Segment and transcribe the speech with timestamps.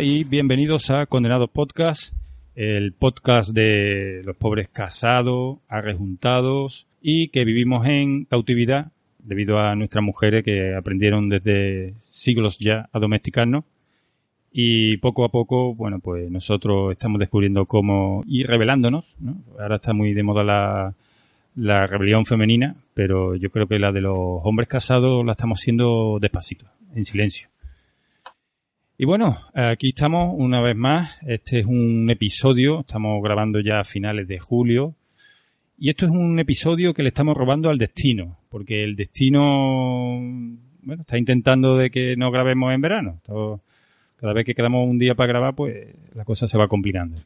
[0.00, 2.14] Y bienvenidos a Condenado Podcast,
[2.54, 10.04] el podcast de los pobres casados, arrejuntados y que vivimos en cautividad debido a nuestras
[10.04, 13.64] mujeres que aprendieron desde siglos ya a domesticarnos
[14.52, 19.38] y poco a poco, bueno, pues nosotros estamos descubriendo cómo ir revelándonos, ¿no?
[19.58, 20.94] Ahora está muy de moda la,
[21.56, 26.18] la rebelión femenina, pero yo creo que la de los hombres casados la estamos haciendo
[26.20, 27.48] despacito, en silencio.
[29.00, 31.18] Y bueno, aquí estamos una vez más.
[31.22, 34.96] Este es un episodio, estamos grabando ya a finales de julio.
[35.78, 40.18] Y esto es un episodio que le estamos robando al destino, porque el destino,
[40.82, 43.20] bueno, está intentando de que no grabemos en verano.
[44.16, 47.22] cada vez que quedamos un día para grabar, pues la cosa se va complicando.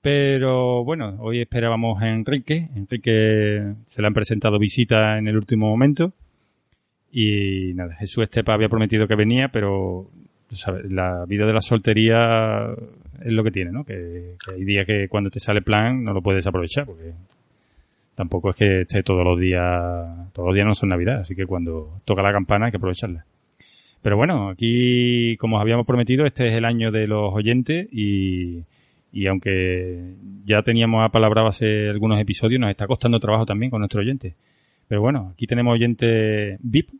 [0.00, 2.68] Pero bueno, hoy esperábamos a Enrique.
[2.76, 6.12] Enrique se le han presentado visitas en el último momento.
[7.10, 10.08] Y nada, Jesús Estepa había prometido que venía, pero
[10.88, 12.66] la vida de la soltería
[13.22, 13.84] es lo que tiene, ¿no?
[13.84, 17.12] Que, hay días que cuando te sale plan no lo puedes aprovechar, porque
[18.14, 21.46] tampoco es que esté todos los días, todos los días no son Navidad, así que
[21.46, 23.24] cuando toca la campana hay que aprovecharla.
[24.02, 28.62] Pero bueno, aquí, como os habíamos prometido, este es el año de los oyentes y,
[29.12, 34.02] y aunque ya teníamos apalabrado hace algunos episodios, nos está costando trabajo también con nuestros
[34.02, 34.34] oyentes.
[34.88, 36.90] Pero bueno, aquí tenemos oyentes VIP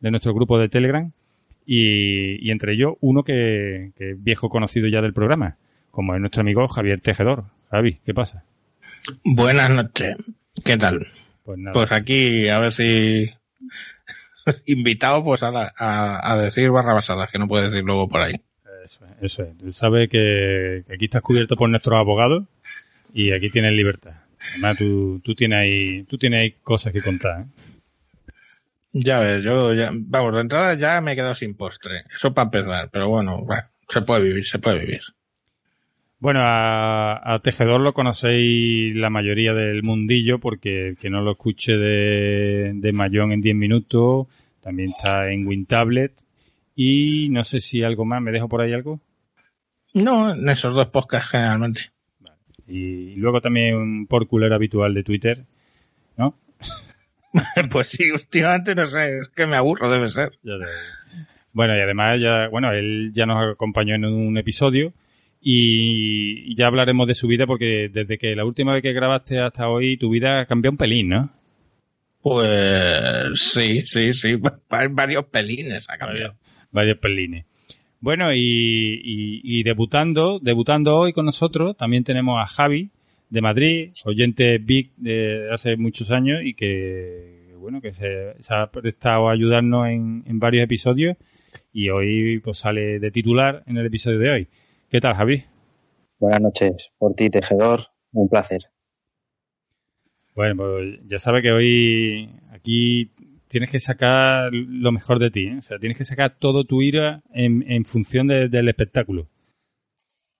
[0.00, 1.12] de nuestro grupo de Telegram
[1.70, 5.58] y, entre ellos uno que, es viejo conocido ya del programa,
[5.90, 7.44] como es nuestro amigo Javier Tejedor.
[7.70, 8.42] Javi, ¿qué pasa?
[9.22, 10.16] Buenas noches,
[10.64, 11.06] ¿qué tal?
[11.44, 11.74] Pues, nada.
[11.74, 13.30] pues aquí a ver si
[14.64, 18.40] invitado pues a, a, decir barrabasadas que no puede decir luego por ahí.
[18.82, 19.58] Eso es, eso es.
[19.58, 22.44] Tú sabes que, aquí estás cubierto por nuestros abogados
[23.12, 24.14] y aquí tienes libertad.
[24.52, 27.42] Además, tú, tú, tienes ahí, tú tienes ahí cosas que contar.
[27.42, 27.44] ¿eh?
[28.92, 32.04] Ya ves, yo ya, vamos, de entrada ya me he quedado sin postre.
[32.14, 33.46] Eso para empezar, pero bueno,
[33.88, 35.02] se puede vivir, se puede vivir.
[36.20, 41.72] Bueno, a, Tejedor lo conocéis la mayoría del mundillo porque el que no lo escuche
[41.72, 44.26] de, de Mayón en 10 minutos
[44.60, 46.12] también está en WinTablet
[46.74, 49.00] y no sé si algo más, ¿me dejo por ahí algo?
[49.94, 51.92] No, en esos dos podcasts generalmente.
[52.66, 55.44] Y luego también un porculero habitual de Twitter,
[56.16, 56.34] ¿no?
[57.70, 60.32] pues sí, últimamente no sé, es que me aburro, debe ser.
[61.52, 64.92] Bueno, y además ya, bueno, él ya nos acompañó en un episodio
[65.40, 69.68] y ya hablaremos de su vida porque desde que la última vez que grabaste hasta
[69.68, 71.30] hoy tu vida cambió un pelín, ¿no?
[72.20, 74.36] Pues sí, sí, sí,
[74.90, 76.34] varios pelines ha cambiado.
[76.70, 77.46] Varios, pelines.
[78.00, 82.90] Bueno, y, y, debutando, debutando hoy con nosotros, también tenemos a Javi,
[83.30, 89.28] de Madrid, oyente big de hace muchos años y que, bueno, que se, ha prestado
[89.28, 91.16] a ayudarnos en, varios episodios
[91.72, 94.48] y hoy pues sale de titular en el episodio de hoy.
[94.90, 95.44] ¿Qué tal, Javi?
[96.18, 98.62] Buenas noches, por ti, tejedor, un placer.
[100.34, 103.10] Bueno, pues ya sabes que hoy aquí
[103.48, 105.56] tienes que sacar lo mejor de ti, ¿eh?
[105.58, 109.28] o sea, tienes que sacar todo tu ira en, en función del espectáculo.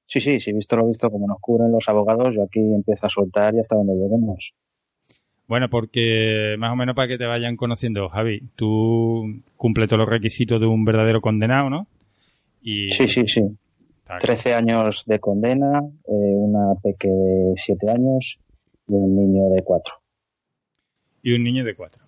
[0.09, 3.11] Sí, sí, sí, visto lo visto, como nos cubren los abogados, yo aquí empiezo a
[3.11, 4.53] soltar y hasta donde lleguemos.
[5.47, 10.09] Bueno, porque más o menos para que te vayan conociendo, Javi, tú cumples todos los
[10.09, 11.87] requisitos de un verdadero condenado, ¿no?
[12.63, 12.91] Y...
[12.91, 13.43] Sí, sí, sí.
[14.21, 18.39] Trece años de condena, eh, una peque de siete años
[18.87, 19.93] y un niño de cuatro.
[21.23, 22.03] Y un niño de cuatro.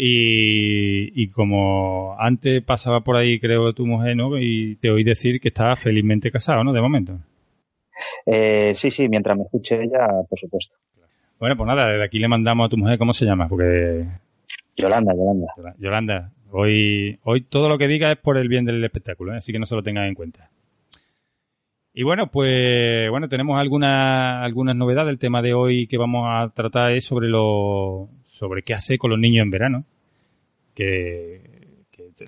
[0.00, 4.38] Y, y, como antes pasaba por ahí, creo, tu mujer, ¿no?
[4.38, 6.72] Y te oí decir que estaba felizmente casado, ¿no?
[6.72, 7.18] De momento.
[8.24, 10.76] Eh, sí, sí, mientras me escuche ella, por supuesto.
[11.40, 13.48] Bueno, pues nada, desde aquí le mandamos a tu mujer, ¿cómo se llama?
[13.48, 14.06] Porque...
[14.76, 15.74] Yolanda, Yolanda.
[15.78, 19.38] Yolanda, hoy, hoy todo lo que diga es por el bien del espectáculo, ¿eh?
[19.38, 20.48] así que no se lo tengan en cuenta.
[21.92, 25.10] Y bueno, pues bueno, tenemos algunas algunas novedades.
[25.10, 29.10] El tema de hoy que vamos a tratar es sobre lo sobre qué hacer con
[29.10, 29.84] los niños en verano.
[30.78, 31.40] Que,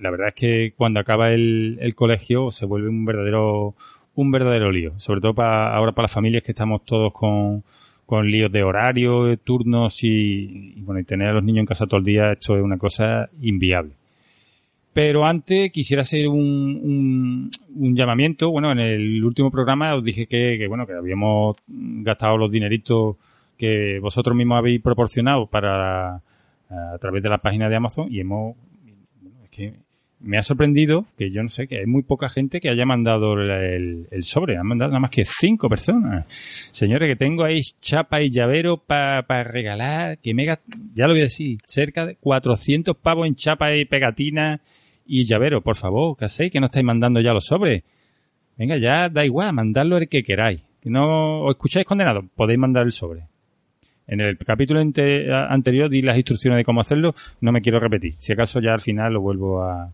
[0.01, 3.75] la verdad es que cuando acaba el, el, colegio se vuelve un verdadero
[4.15, 4.99] un verdadero lío.
[4.99, 7.63] Sobre todo para ahora para las familias que estamos todos con,
[8.07, 11.87] con líos de horario, de turnos y, bueno, y tener a los niños en casa
[11.87, 13.93] todo el día, esto es una cosa inviable.
[14.93, 18.51] Pero antes quisiera hacer un, un, llamamiento.
[18.51, 23.17] Bueno, en el último programa os dije que, bueno, que habíamos gastado los dineritos
[23.57, 26.21] que vosotros mismos habéis proporcionado para
[26.71, 28.57] a través de la página de Amazon y hemos
[29.45, 29.75] es que
[30.21, 33.33] me ha sorprendido que yo no sé que hay muy poca gente que haya mandado
[33.35, 34.59] el, sobre.
[34.59, 36.27] Han mandado nada más que cinco personas.
[36.73, 41.25] Señores que tengo ahí chapa y llavero para regalar que me ya lo voy a
[41.25, 44.61] decir cerca de 400 pavos en chapa y pegatina
[45.07, 45.63] y llavero.
[45.63, 47.83] Por favor que hacéis que no estáis mandando ya los sobres
[48.61, 50.61] Venga, ya da igual, mandadlo el que queráis.
[50.83, 53.23] Que no os escucháis condenado, podéis mandar el sobre.
[54.11, 58.15] En el capítulo anterior di las instrucciones de cómo hacerlo, no me quiero repetir.
[58.19, 59.89] Si acaso ya al final lo vuelvo a,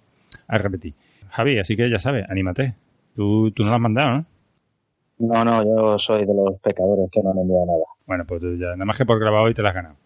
[0.49, 0.95] repetir.
[1.29, 2.73] Javi, así que ya sabes, anímate.
[3.15, 4.27] Tú, tú no lo has mandado, ¿no?
[5.19, 7.85] No, no, yo soy de los pecadores que no han enviado nada.
[8.07, 9.97] Bueno, pues ya, nada más que por grabado y te las has ganado.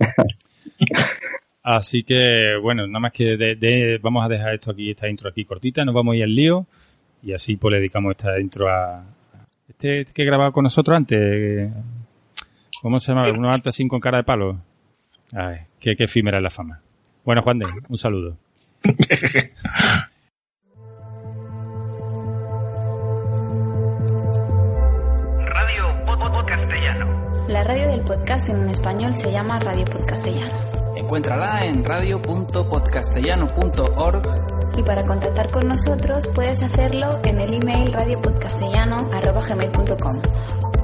[1.62, 5.44] Así que, bueno, nada más que de, vamos a dejar esto aquí, esta intro aquí
[5.44, 6.66] cortita, nos vamos a ir al lío
[7.22, 9.04] y así pues le dedicamos esta intro a
[9.68, 11.70] este, este que grababa con nosotros antes.
[12.82, 13.30] ¿Cómo se llama?
[13.30, 14.60] Uno antes sin con cara de palo.
[15.34, 16.80] Ay, qué, qué efímera es la fama.
[17.24, 18.36] Bueno, Juan de, un saludo.
[25.44, 25.84] Radio
[26.46, 27.06] Castellano.
[27.48, 30.54] La radio del podcast en español se llama Radio Podcastellano.
[30.96, 34.57] Encuéntrala en radio.podcastellano.org.
[34.78, 40.22] Y para contactar con nosotros puedes hacerlo en el email radiopodcastellano.com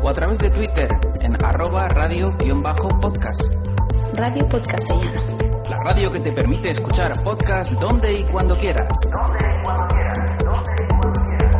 [0.02, 0.88] o a través de Twitter
[1.20, 3.54] en arroba radio-podcast.
[4.14, 5.20] Radio Podcastellano.
[5.70, 8.92] La radio que te permite escuchar podcast donde y cuando quieras.
[9.02, 10.18] Donde y cuando quieras.
[10.44, 11.54] Donde y cuando quieras.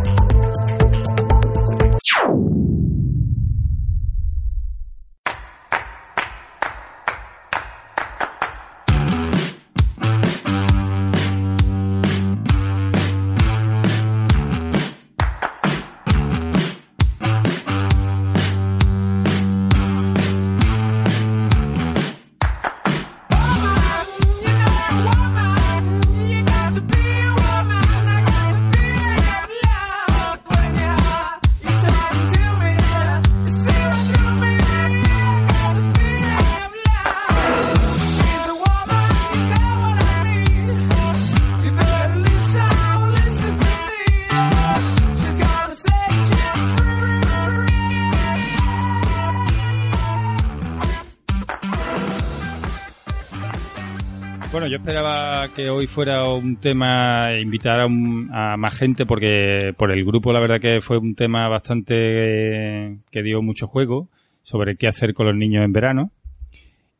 [54.75, 60.33] Yo esperaba que hoy fuera un tema, invitar a, más gente, porque por el grupo
[60.33, 64.09] la verdad que fue un tema bastante que dio mucho juego
[64.43, 66.11] sobre qué hacer con los niños en verano.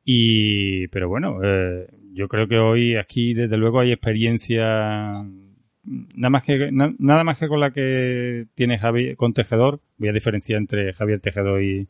[0.05, 4.65] Y, pero bueno, eh, yo creo que hoy aquí desde luego hay experiencia
[5.83, 9.81] nada más que nada más que con la que tiene Javier con Tejedor.
[9.99, 11.89] Voy a diferenciar entre Javier Tejedor y,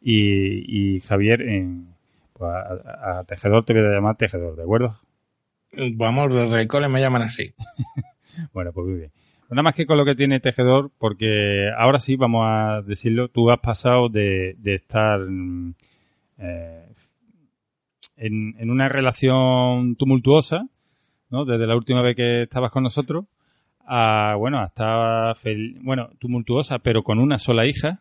[0.00, 1.88] y, Javier en,
[2.34, 4.96] pues a, a, Tejedor te voy a llamar Tejedor, ¿de acuerdo?
[5.72, 7.52] Vamos, desde el cole me llaman así.
[8.52, 9.12] bueno, pues muy bien.
[9.50, 13.50] Nada más que con lo que tiene Tejedor, porque ahora sí, vamos a decirlo, tú
[13.50, 15.20] has pasado de, estar
[16.38, 16.86] eh,
[18.16, 20.66] en, una relación tumultuosa,
[21.30, 21.46] ¿no?
[21.46, 23.24] Desde la última vez que estabas con nosotros,
[23.86, 25.34] a, bueno, hasta,
[25.80, 28.00] bueno, tumultuosa, pero con una sola hija.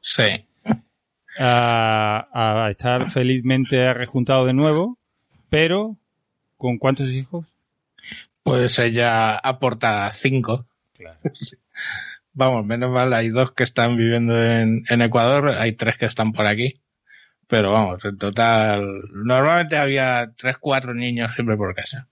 [0.00, 0.46] Sí.
[1.38, 4.98] A, a estar felizmente rejuntado de nuevo,
[5.50, 5.96] pero
[6.60, 7.46] ¿Con cuántos hijos?
[8.42, 10.66] Pues ella aporta cinco.
[10.92, 11.18] Claro.
[12.34, 16.46] Vamos, menos mal, hay dos que están viviendo en, Ecuador, hay tres que están por
[16.46, 16.78] aquí.
[17.48, 22.06] Pero vamos, en total, normalmente había tres, cuatro niños siempre por casa.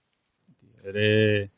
[0.83, 1.49] Eres,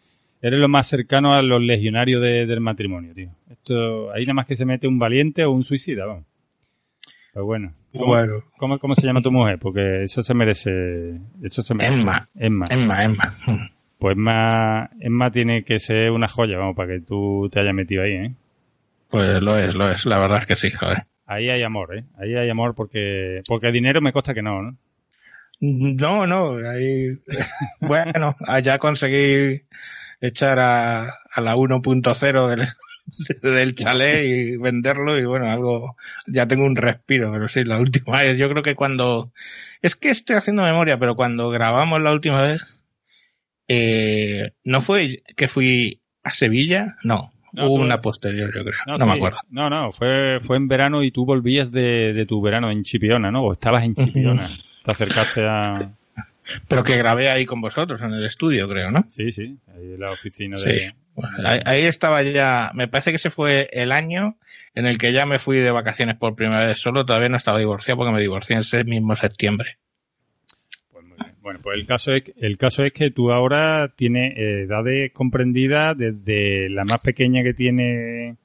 [0.42, 3.32] lo más cercano a los legionarios del matrimonio, tío.
[3.50, 6.26] Esto, ahí nada más que se mete un valiente o un suicida, vamos.
[7.34, 7.74] Pues bueno.
[8.58, 9.58] ¿Cómo, ¿cómo, se llama tu mujer?
[9.60, 11.20] Porque eso se merece.
[11.42, 12.00] Eso se merece.
[12.00, 12.28] Emma.
[12.36, 12.66] Emma.
[12.70, 13.36] Emma, Emma.
[13.98, 18.04] Pues Emma, Emma tiene que ser una joya, vamos, para que tú te hayas metido
[18.04, 18.34] ahí, ¿eh?
[19.10, 20.06] Pues lo es, lo es.
[20.06, 21.06] La verdad es que sí, joder.
[21.26, 22.06] Ahí hay amor, ¿eh?
[22.18, 24.78] Ahí hay amor porque, porque dinero me consta que no, ¿no?
[25.60, 26.56] No, no.
[26.68, 27.18] Ahí,
[27.80, 29.62] bueno, allá conseguí
[30.20, 32.68] echar a, a la 1.0 del,
[33.41, 35.96] del chalet y venderlo y bueno, algo,
[36.27, 39.32] ya tengo un respiro, pero sí, la última vez, yo creo que cuando,
[39.82, 42.62] es que estoy haciendo memoria, pero cuando grabamos la última vez,
[43.68, 46.98] eh, ¿no fue que fui a Sevilla?
[47.03, 49.39] No, hubo una posterior, yo creo, no, me acuerdo.
[49.50, 53.32] No, no, fue, fue en verano y tú volvías de, de tu verano en Chipiona,
[53.32, 53.44] ¿no?
[53.44, 54.48] O estabas en Chipiona,
[54.84, 55.94] te acercaste a...
[56.68, 59.06] Pero que grabé ahí con vosotros en el estudio, creo, ¿no?
[59.10, 60.94] Sí, sí, ahí en la oficina de...
[61.66, 64.38] ahí, estaba ya, me parece que ese fue el año
[64.74, 67.60] en el que ya me fui de vacaciones por primera vez solo, todavía no estaba
[67.60, 69.78] divorciado porque me divorcié en ese mismo septiembre.
[70.92, 71.36] Pues muy bien.
[71.42, 76.70] Bueno, pues el caso es, el caso es que tú ahora tienes edades comprendidas desde
[76.70, 78.36] la más pequeña que tiene...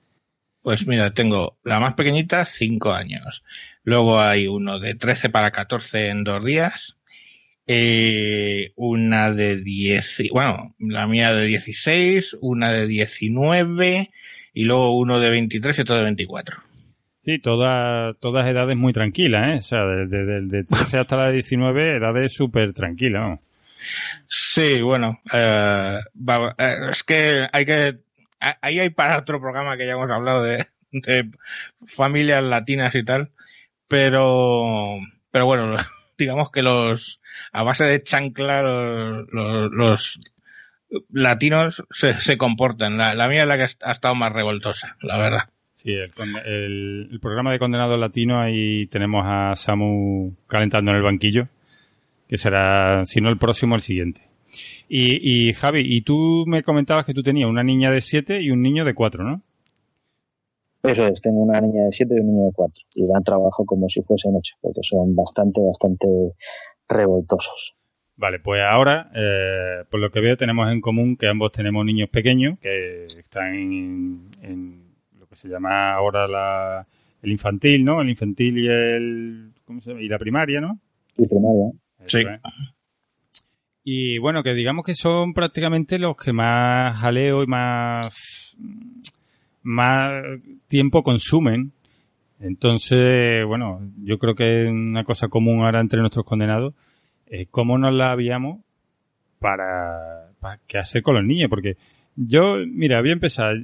[0.62, 3.44] Pues mira, tengo la más pequeñita, 5 años.
[3.84, 6.96] Luego hay uno de 13 para 14 en dos días
[7.66, 14.10] eh, una de 10, bueno, la mía de 16, una de 19
[14.54, 16.62] y luego uno de 23 y otro de 24.
[17.24, 19.56] Sí, todas todas edades muy tranquilas, ¿eh?
[19.58, 23.40] O sea, desde, de 13 hasta la de 19, edades súper tranquilas, ¿no?
[24.28, 25.98] Sí, bueno, eh,
[26.58, 27.98] eh, es que hay que...
[28.38, 31.30] Ahí hay para otro programa que ya hemos hablado de, de
[31.86, 33.30] familias latinas y tal,
[33.88, 34.98] pero,
[35.30, 35.74] pero bueno,
[36.18, 37.20] digamos que los,
[37.52, 40.20] a base de chancla, los, los,
[41.10, 42.96] latinos se, se comportan.
[42.96, 45.48] La, la, mía es la que ha estado más revoltosa, la verdad.
[45.76, 46.12] Sí, el,
[46.46, 51.48] el, el programa de condenados latinos, ahí tenemos a Samu calentando en el banquillo,
[52.28, 54.22] que será, si no el próximo, el siguiente.
[54.88, 58.50] Y, y Javi, y tú me comentabas que tú tenías una niña de 7 y
[58.50, 59.42] un niño de 4, ¿no?
[60.86, 62.84] Eso es, tengo una niña de 7 y un niño de 4.
[62.94, 66.06] Y dan trabajo como si fuese noche, porque son bastante, bastante
[66.88, 67.74] revoltosos.
[68.16, 72.08] Vale, pues ahora, eh, por lo que veo, tenemos en común que ambos tenemos niños
[72.08, 76.86] pequeños que están en, en lo que se llama ahora la,
[77.22, 78.00] el infantil, ¿no?
[78.00, 80.02] El infantil y el ¿cómo se llama?
[80.02, 80.80] y la primaria, ¿no?
[81.18, 81.72] Y primaria.
[82.06, 82.24] Eso sí.
[83.84, 88.56] Y bueno, que digamos que son prácticamente los que más jaleo y más
[89.66, 90.22] más
[90.68, 91.72] tiempo consumen.
[92.40, 96.74] Entonces, bueno, yo creo que es una cosa común ahora entre nuestros condenados
[97.28, 98.60] eh, cómo nos la habíamos
[99.40, 101.76] para, para qué hacer con los niños, porque
[102.14, 103.56] yo, mira, voy a empezar.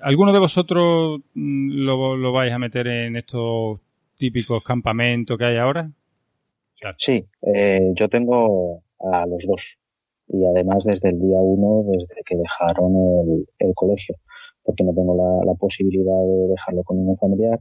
[0.00, 3.80] ¿Alguno de vosotros lo, lo vais a meter en estos
[4.16, 5.90] típicos campamentos que hay ahora?
[6.98, 9.78] Sí, eh, yo tengo a los dos.
[10.28, 14.16] Y además desde el día uno, desde que dejaron el colegio,
[14.66, 17.60] porque no tengo la, posibilidad de dejarlo con ningún familiar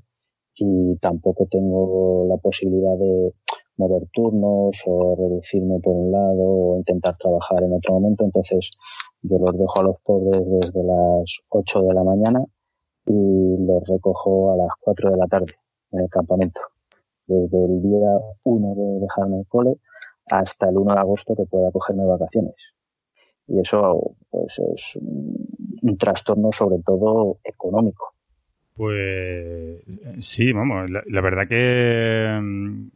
[0.56, 3.34] y tampoco tengo la posibilidad de
[3.78, 8.26] mover turnos o reducirme por un lado o intentar trabajar en otro momento.
[8.26, 8.72] Entonces
[9.22, 12.44] yo los dejo a los pobres desde las 8 de la mañana
[13.06, 15.54] y los recojo a las 4 de la tarde
[15.92, 16.62] en el campamento.
[17.28, 19.78] Desde el día 1 de dejar en el cole
[20.32, 22.56] hasta el 1 de agosto que pueda cogerme vacaciones.
[23.48, 28.14] Y eso pues es un trastorno sobre todo económico.
[28.76, 29.82] Pues
[30.20, 32.88] sí, vamos, la, la verdad que mm,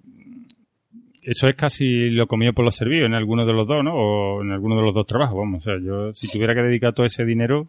[1.29, 3.93] eso es casi lo comido por los servicios en alguno de los dos, ¿no?
[3.93, 5.59] O en alguno de los dos trabajos, vamos.
[5.59, 7.67] O sea, yo si tuviera que dedicar todo ese dinero,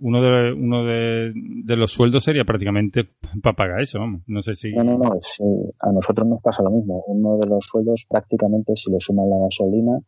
[0.00, 3.08] uno de uno de, de los sueldos sería prácticamente
[3.42, 4.22] para pagar eso, vamos.
[4.26, 4.72] No sé si.
[4.72, 5.18] No, no, no.
[5.20, 5.44] Sí,
[5.80, 7.02] a nosotros nos pasa lo mismo.
[7.06, 9.98] Uno de los sueldos prácticamente, si le suman la gasolina,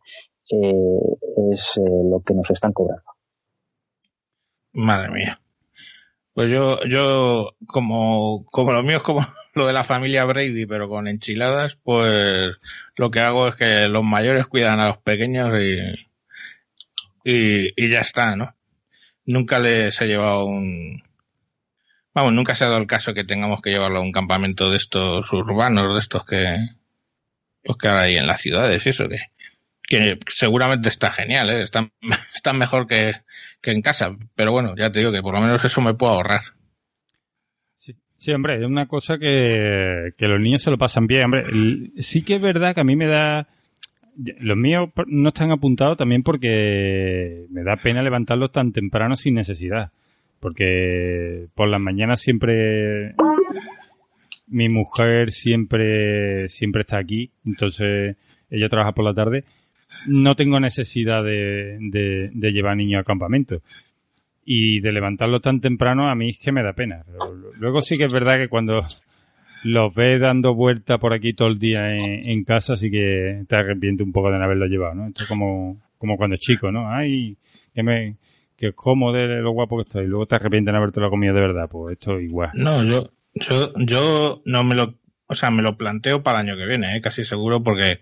[0.61, 3.03] eh, es eh, lo que nos están cobrando.
[4.73, 5.39] Madre mía.
[6.33, 9.21] Pues yo, yo, como, como lo mío es como
[9.53, 12.53] lo de la familia Brady, pero con enchiladas, pues
[12.97, 15.53] lo que hago es que los mayores cuidan a los pequeños
[17.23, 18.55] y, y, ya está, ¿no?
[19.25, 21.03] Nunca les he llevado un,
[22.13, 24.77] vamos, nunca se ha dado el caso que tengamos que llevarlo a un campamento de
[24.77, 26.57] estos urbanos, de estos que,
[27.63, 29.19] pues que ahora hay en las ciudades y eso, que,
[29.93, 31.63] que seguramente está genial, ¿eh?
[32.33, 33.13] está, mejor que,
[33.61, 36.13] que en casa, pero bueno, ya te digo que por lo menos eso me puedo
[36.13, 36.41] ahorrar.
[37.77, 41.45] Sí, sí hombre, es una cosa que, que los niños se lo pasan bien, hombre.
[41.97, 43.47] Sí que es verdad que a mí me da...
[44.15, 49.91] Los míos no están apuntados también porque me da pena levantarlos tan temprano sin necesidad.
[50.39, 53.15] Porque por las mañanas siempre
[54.47, 58.17] mi mujer siempre siempre está aquí, entonces
[58.51, 59.45] ella trabaja por la tarde
[60.07, 63.61] no tengo necesidad de, llevar niños a campamento.
[64.45, 67.03] Y de levantarlo tan temprano a mí es que me da pena.
[67.59, 68.85] Luego sí que es verdad que cuando
[69.63, 74.05] los ves dando vuelta por aquí todo el día en, casa, sí que te arrepientes
[74.05, 75.07] un poco de no haberlo llevado, ¿no?
[75.07, 76.89] Esto es como, como cuando es chico, ¿no?
[76.89, 77.37] Ay,
[77.73, 78.17] que me,
[78.57, 80.07] que como de lo guapo que estoy.
[80.07, 82.49] Luego te arrepientes de no haberte lo comido de verdad, pues esto igual.
[82.55, 84.95] No, yo, yo, yo no me lo,
[85.27, 87.01] o sea, me lo planteo para el año que viene, ¿eh?
[87.01, 88.01] casi seguro, porque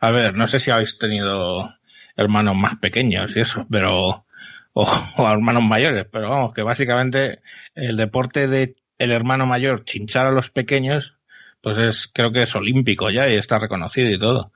[0.00, 1.74] a ver, no sé si habéis tenido
[2.16, 4.26] hermanos más pequeños y eso, pero,
[4.72, 7.40] o, hermanos mayores, pero vamos, que básicamente
[7.74, 11.16] el deporte de el hermano mayor chinchar a los pequeños,
[11.60, 14.52] pues es, creo que es olímpico ya y está reconocido y todo.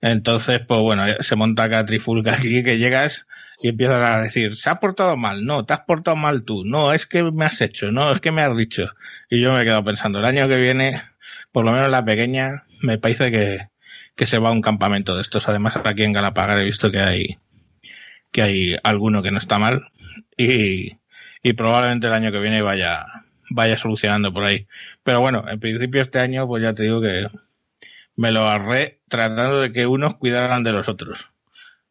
[0.00, 3.26] Entonces, pues bueno, se monta acá trifulca aquí que llegas
[3.60, 6.92] y empiezan a decir, se ha portado mal, no, te has portado mal tú, no,
[6.92, 8.88] es que me has hecho, no, es que me has dicho.
[9.30, 11.00] Y yo me he quedado pensando, el año que viene,
[11.52, 13.68] por lo menos la pequeña, me parece que,
[14.14, 15.48] que se va a un campamento de estos.
[15.48, 17.38] Además, aquí en Galapagar he visto que hay,
[18.30, 19.88] que hay alguno que no está mal
[20.36, 20.98] y,
[21.42, 23.06] y probablemente el año que viene vaya,
[23.50, 24.66] vaya solucionando por ahí.
[25.02, 27.26] Pero bueno, en principio este año, pues ya te digo que
[28.16, 31.30] me lo ahorré tratando de que unos cuidaran de los otros.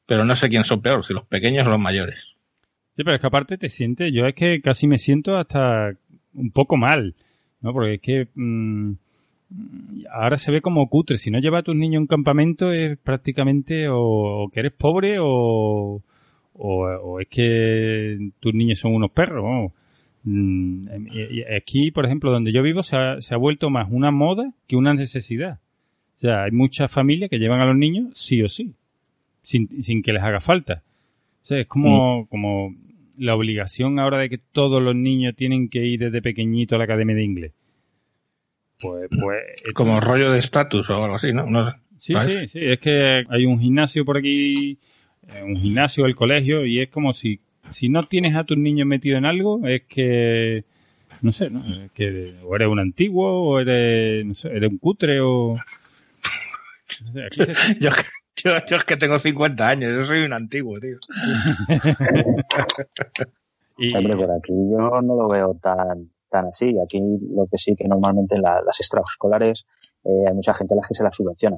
[0.05, 2.35] Pero no sé quién son peor, si los pequeños o los mayores.
[2.95, 5.91] Sí, pero es que aparte te sientes, yo es que casi me siento hasta
[6.33, 7.15] un poco mal,
[7.61, 7.73] ¿no?
[7.73, 8.93] Porque es que mm,
[10.11, 11.17] ahora se ve como cutre.
[11.17, 15.17] Si no llevas a tus niños a un campamento es prácticamente o, que eres pobre
[15.19, 16.01] o,
[16.53, 19.71] o, es que tus niños son unos perros.
[20.23, 20.87] Mm,
[21.57, 24.75] aquí, por ejemplo, donde yo vivo se ha, se ha vuelto más una moda que
[24.75, 25.59] una necesidad.
[26.17, 28.75] O sea, hay muchas familias que llevan a los niños sí o sí,
[29.41, 30.83] sin, sin que les haga falta.
[31.43, 32.25] O sea, es como, mm.
[32.27, 32.75] como
[33.17, 36.83] la obligación ahora de que todos los niños tienen que ir desde pequeñito a la
[36.83, 37.53] academia de inglés.
[38.81, 39.73] Pues, pues.
[39.73, 41.45] Como rollo de estatus o algo así, ¿no?
[41.97, 42.59] sí, sí, sí.
[42.61, 44.77] Es que hay un gimnasio por aquí,
[45.27, 47.39] eh, un gimnasio, el colegio, y es como si,
[47.71, 50.63] si no tienes a tus niños metidos en algo, es que.
[51.21, 51.63] No sé, ¿no?
[51.65, 55.57] Es que o eres un antiguo, o eres, no sé, eres un cutre, o.
[57.79, 57.91] yo,
[58.43, 60.97] yo, es que tengo 50 años, yo soy un antiguo, tío.
[63.95, 66.73] Hombre, por aquí yo no lo veo tan tan así.
[66.83, 66.99] Aquí
[67.35, 69.65] lo que sí que normalmente en las extraescolares
[70.03, 71.57] eh, hay mucha gente a la que se la subvenciona.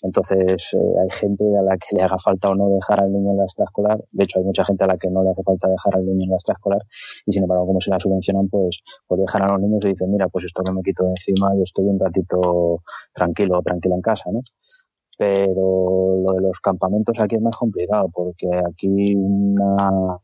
[0.00, 3.32] Entonces eh, hay gente a la que le haga falta o no dejar al niño
[3.32, 3.98] en la extraescolar.
[4.12, 6.24] De hecho hay mucha gente a la que no le hace falta dejar al niño
[6.24, 6.82] en la extraescolar
[7.26, 10.10] y sin embargo como se la subvencionan pues, pues dejan a los niños y dicen
[10.12, 12.82] mira pues esto que me quito de encima y estoy un ratito
[13.12, 14.40] tranquilo o tranquila en casa, ¿no?
[15.18, 20.18] Pero lo de los campamentos aquí es más complicado porque aquí una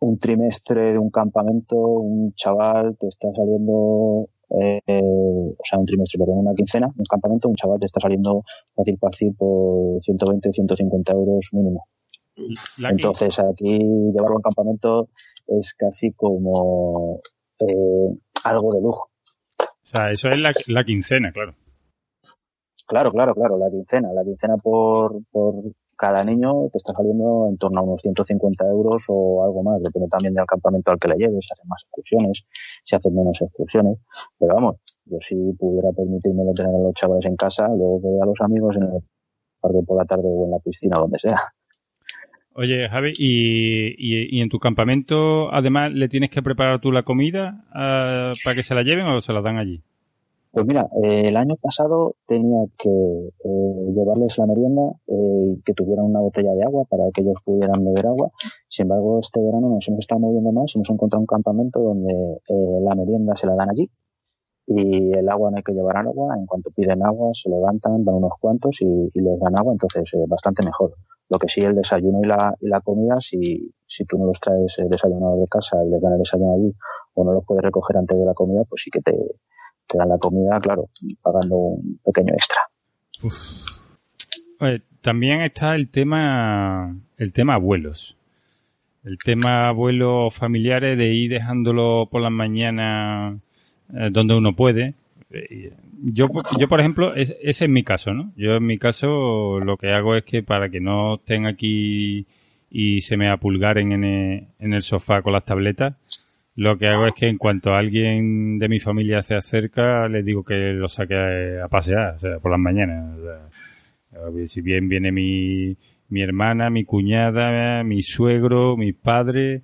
[0.00, 6.18] un trimestre de un campamento, un chaval te está saliendo, eh, o sea, un trimestre,
[6.18, 8.42] perdón, una quincena, un campamento, un chaval te está saliendo
[8.74, 11.86] fácil fácil por 120, 150 euros mínimo.
[12.88, 15.08] Entonces aquí llevarlo a un campamento
[15.46, 17.20] es casi como
[17.58, 19.10] eh, algo de lujo.
[19.58, 21.54] O sea, eso es la, la quincena, claro.
[22.86, 24.12] Claro, claro, claro, la quincena.
[24.12, 25.54] La quincena por, por
[25.96, 30.08] cada niño te está saliendo en torno a unos 150 euros o algo más, depende
[30.08, 32.42] también del campamento al que le lleves, si hacen más excursiones,
[32.84, 33.98] si hacen menos excursiones,
[34.38, 38.26] pero vamos, yo si pudiera permitírmelo tener a los chavales en casa, luego que a
[38.26, 39.02] los amigos en el
[39.60, 41.40] parque por la tarde o en la piscina, donde sea.
[42.58, 47.64] Oye, Javi, ¿y, y, en tu campamento además le tienes que preparar tú la comida
[47.68, 49.82] uh, para que se la lleven o se la dan allí?
[50.56, 55.74] Pues mira, eh, el año pasado tenía que eh, llevarles la merienda eh, y que
[55.74, 58.30] tuvieran una botella de agua para que ellos pudieran beber agua.
[58.66, 62.40] Sin embargo, este verano nos hemos estado moviendo más y hemos encontrado un campamento donde
[62.80, 63.90] la merienda se la dan allí
[64.66, 66.34] y el agua no hay que llevar agua.
[66.38, 70.64] En cuanto piden agua, se levantan, van unos cuantos y, les dan agua, entonces bastante
[70.64, 70.94] mejor.
[71.28, 74.40] Lo que sí, el desayuno y la, y la comida, si, si tú no los
[74.40, 76.72] traes desayunado de casa y les dan el desayuno allí
[77.12, 79.12] o no los puedes recoger antes de la comida, pues sí que te
[79.88, 80.88] te dan la comida, claro,
[81.22, 82.60] pagando un pequeño extra.
[85.00, 88.16] también está el tema, el tema abuelos.
[89.04, 93.38] El tema abuelos familiares de ir dejándolo por las mañanas
[93.94, 94.94] eh, donde uno puede.
[95.30, 95.72] Eh,
[96.02, 98.32] yo, yo por ejemplo, ese es mi caso, ¿no?
[98.36, 102.26] Yo en mi caso lo que hago es que para que no estén aquí
[102.70, 104.04] y se me apulgaren en
[104.58, 105.94] en el sofá con las tabletas,
[106.56, 110.42] lo que hago es que en cuanto alguien de mi familia se acerca, les digo
[110.42, 113.18] que lo saque a, pasear, o sea, por las mañanas.
[114.46, 115.76] si bien viene mi,
[116.08, 119.62] mi hermana, mi cuñada, mi suegro, mi padre,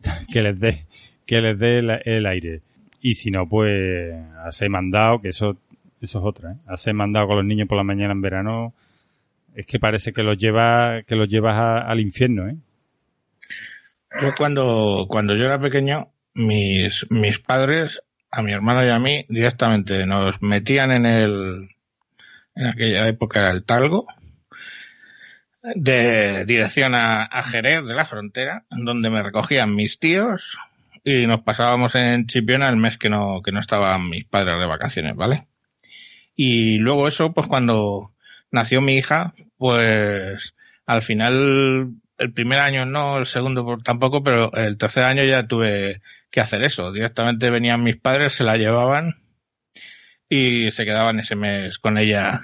[0.32, 0.86] que les dé,
[1.24, 2.62] que les dé el, aire.
[3.00, 4.12] Y si no, pues,
[4.44, 5.56] hace mandado, que eso,
[6.00, 6.92] eso es otra, ¿eh?
[6.92, 8.72] Mandado con los niños por la mañana en verano,
[9.54, 12.56] es que parece que los lleva, que los llevas al infierno, ¿eh?
[14.20, 19.26] Yo cuando, cuando yo era pequeño, mis, mis padres, a mi hermano y a mí,
[19.28, 21.68] directamente nos metían en el,
[22.54, 24.06] en aquella época era el Talgo,
[25.62, 30.58] de dirección a, Jerez de la frontera, donde me recogían mis tíos
[31.04, 34.66] y nos pasábamos en Chipiona el mes que no, que no estaban mis padres de
[34.66, 35.46] vacaciones, ¿vale?
[36.34, 38.12] Y luego eso, pues cuando
[38.50, 40.54] nació mi hija, pues
[40.86, 46.02] al final el primer año no, el segundo tampoco, pero el tercer año ya tuve
[46.30, 46.92] que hacer eso.
[46.92, 49.22] Directamente venían mis padres, se la llevaban
[50.28, 52.42] y se quedaban ese mes con ella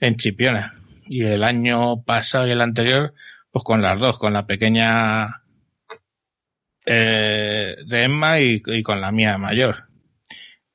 [0.00, 0.74] en Chipiona.
[1.06, 3.14] Y el año pasado y el anterior,
[3.50, 5.42] pues con las dos, con la pequeña
[6.86, 9.88] eh, de Emma y, con la mía mayor.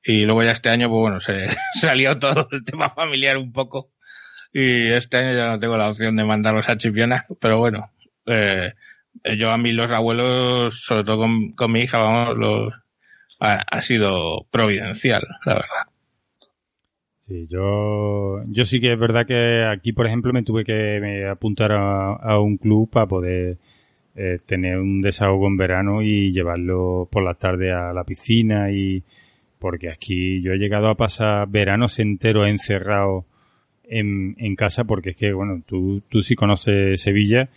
[0.04, 3.92] Y luego ya este año, pues bueno, se, salió todo el tema familiar un poco.
[4.54, 7.92] Y este año ya no tengo la opción de mandarlos a Chipiona, pero bueno,
[8.26, 8.74] eh,
[9.38, 12.74] yo a mí los abuelos, sobre todo con, mi hija, vamos, los,
[13.40, 15.92] ha, sido providencial, la verdad.
[17.28, 21.72] Sí, yo, yo sí que es verdad que aquí, por ejemplo, me tuve que apuntar
[21.72, 23.58] a, un club para poder
[24.16, 29.04] eh, tener un desahogo en verano y llevarlo por la tarde a la piscina y
[29.58, 33.26] porque aquí yo he llegado a pasar veranos enteros encerrado
[33.84, 37.50] en, en casa porque es que, bueno, tú, tú sí conoces Sevilla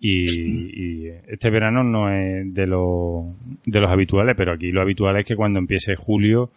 [0.00, 3.34] y, y este verano no es de, lo,
[3.64, 6.50] de los habituales, pero aquí lo habitual es que cuando empiece julio,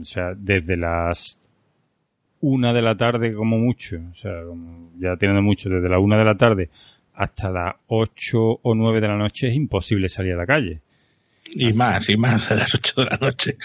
[0.00, 1.38] o sea, desde las
[2.40, 4.32] una de la tarde como mucho, o sea,
[4.98, 6.70] ya teniendo mucho, desde la una de la tarde
[7.14, 10.80] hasta las ocho o nueve de la noche es imposible salir a la calle.
[11.54, 13.56] Y más, y más a las 8 de la noche.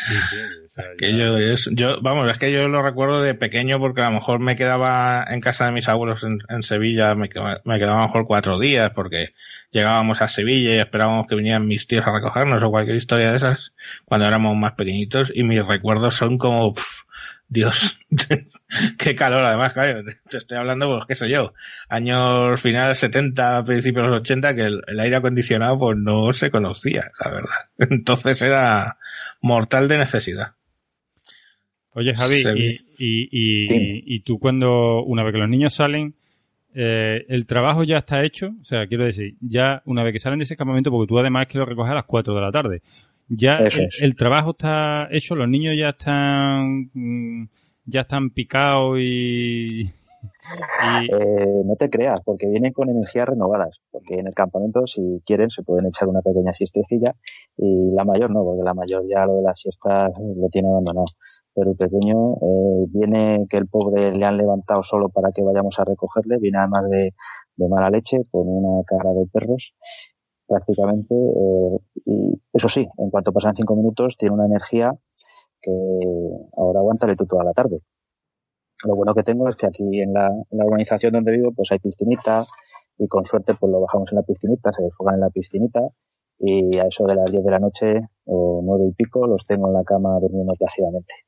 [0.78, 4.40] Aquello es, yo, vamos, es que yo lo recuerdo de pequeño porque a lo mejor
[4.40, 7.30] me quedaba en casa de mis abuelos en, en Sevilla, me,
[7.63, 9.34] me, quedaba a lo mejor cuatro días porque
[9.72, 13.38] llegábamos a Sevilla y esperábamos que vinieran mis tíos a recogernos o cualquier historia de
[13.38, 13.74] esas
[14.06, 17.06] cuando éramos más pequeñitos y mis recuerdos son como, pff,
[17.48, 18.00] Dios,
[19.00, 21.54] qué calor además, claro, te estoy hablando, pues qué sé yo,
[21.90, 26.52] años finales 70, principios de los 80, que el, el, aire acondicionado pues no se
[26.52, 27.70] conocía, la verdad.
[27.78, 28.98] Entonces era
[29.42, 30.57] mortal de necesidad.
[31.98, 34.04] Oye Javi, y, y, y, sí.
[34.06, 36.14] y, tú cuando, una vez que los niños salen,
[36.76, 40.38] eh, el trabajo ya está hecho, o sea, quiero decir, ya una vez que salen
[40.38, 42.84] de ese campamento, porque tú además que lo recoges a las 4 de la tarde,
[43.28, 43.98] ya el, es.
[44.00, 46.92] el, trabajo está hecho, los niños ya están
[47.84, 49.92] ya están picados y, y...
[51.12, 55.50] Eh, no te creas, porque vienen con energías renovadas, porque en el campamento si quieren
[55.50, 57.16] se pueden echar una pequeña siestecilla
[57.58, 61.06] y la mayor no, porque la mayor ya lo de las siestas lo tiene abandonado.
[61.58, 65.86] Pero pequeño eh, viene que el pobre le han levantado solo para que vayamos a
[65.86, 67.13] recogerle, viene además de,
[67.67, 69.74] mala leche, con una cara de perros
[70.46, 71.15] prácticamente.
[71.15, 74.93] Eh, y eso sí, en cuanto pasan cinco minutos, tiene una energía
[75.60, 75.72] que
[76.56, 77.82] ahora aguántale tú toda la tarde.
[78.84, 81.72] Lo bueno que tengo es que aquí en la, en la urbanización donde vivo, pues
[81.72, 82.46] hay piscinita
[83.00, 85.82] y con suerte pues lo bajamos en la piscinita, se desfogan en la piscinita
[86.38, 89.70] y a eso de las 10 de la noche o nueve y pico los tengo
[89.70, 91.27] en la cama durmiendo plácidamente.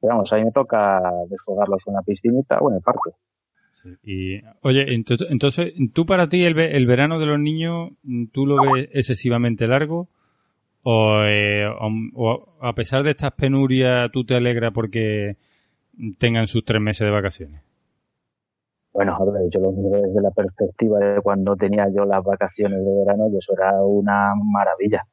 [0.00, 3.10] Pero vamos, a mí me toca desfogarlos en una piscinita o en el parque.
[3.82, 3.90] Sí.
[4.02, 7.90] Y, oye, entonces, ¿tú para ti el, el, verano de los niños,
[8.32, 10.08] tú lo ves excesivamente largo?
[10.82, 15.36] O, eh, o, o, a pesar de estas penurias, tú te alegras porque
[16.18, 17.62] tengan sus tres meses de vacaciones?
[18.92, 22.84] Bueno, a ver, yo lo miro desde la perspectiva de cuando tenía yo las vacaciones
[22.84, 25.04] de verano y eso era una maravilla.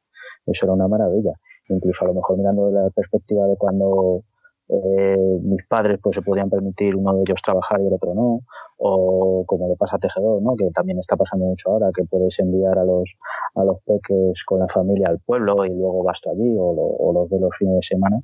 [0.46, 1.32] Eso era una maravilla.
[1.68, 4.22] Incluso a lo mejor mirando desde la perspectiva de cuando
[4.68, 8.40] eh, mis padres pues se podían permitir uno de ellos trabajar y el otro no.
[8.78, 12.38] O como le pasa a Tejedor no que también está pasando mucho ahora que puedes
[12.40, 13.14] enviar a los
[13.54, 17.30] a los peques con la familia al pueblo y luego vas allí o, lo, los
[17.30, 18.20] de los fines de semana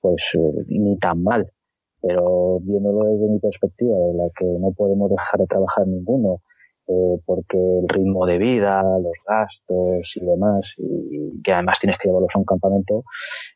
[0.00, 1.50] pues eh, ni tan mal.
[2.00, 6.40] Pero viéndolo desde mi perspectiva de la que no podemos dejar de trabajar ninguno
[6.86, 12.08] eh, porque el ritmo de vida, los gastos y demás, y que además tienes que
[12.08, 13.04] llevarlos a un campamento,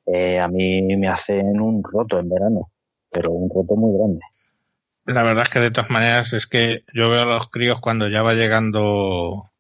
[0.07, 2.71] eh, a mí me hacen un roto en verano,
[3.11, 4.21] pero un roto muy grande.
[5.05, 8.09] La verdad es que de todas maneras es que yo veo a los críos cuando
[8.09, 9.51] ya va llegando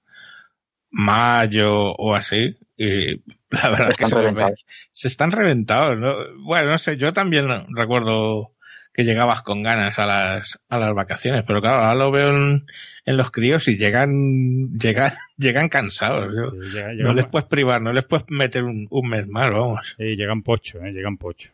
[0.91, 6.15] mayo o así, y la verdad es que se, se, están reventados, ¿no?
[6.45, 8.53] Bueno, no sé, yo también recuerdo
[8.99, 12.67] que llegabas con ganas a las, a las vacaciones, pero claro, ahora lo veo en,
[13.07, 16.33] en los críos y llegan, llegan, llegan cansados.
[16.33, 19.53] Sí, llega, llega no les puedes privar, no les puedes meter un, un mes más,
[19.53, 19.95] vamos.
[19.97, 20.91] Sí, llegan pocho, ¿eh?
[20.91, 21.53] llegan pocho.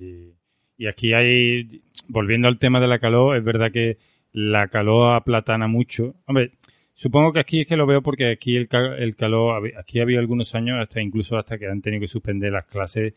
[0.00, 0.34] Y,
[0.78, 3.98] y aquí hay, volviendo al tema de la calor, es verdad que
[4.32, 6.16] la calor aplatana mucho.
[6.26, 6.54] Hombre,
[6.94, 10.56] supongo que aquí es que lo veo porque aquí el, el calor, aquí había algunos
[10.56, 13.14] años, hasta incluso hasta que han tenido que suspender las clases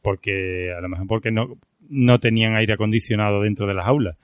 [0.00, 4.16] porque a lo mejor porque no, no tenían aire acondicionado dentro de las aulas.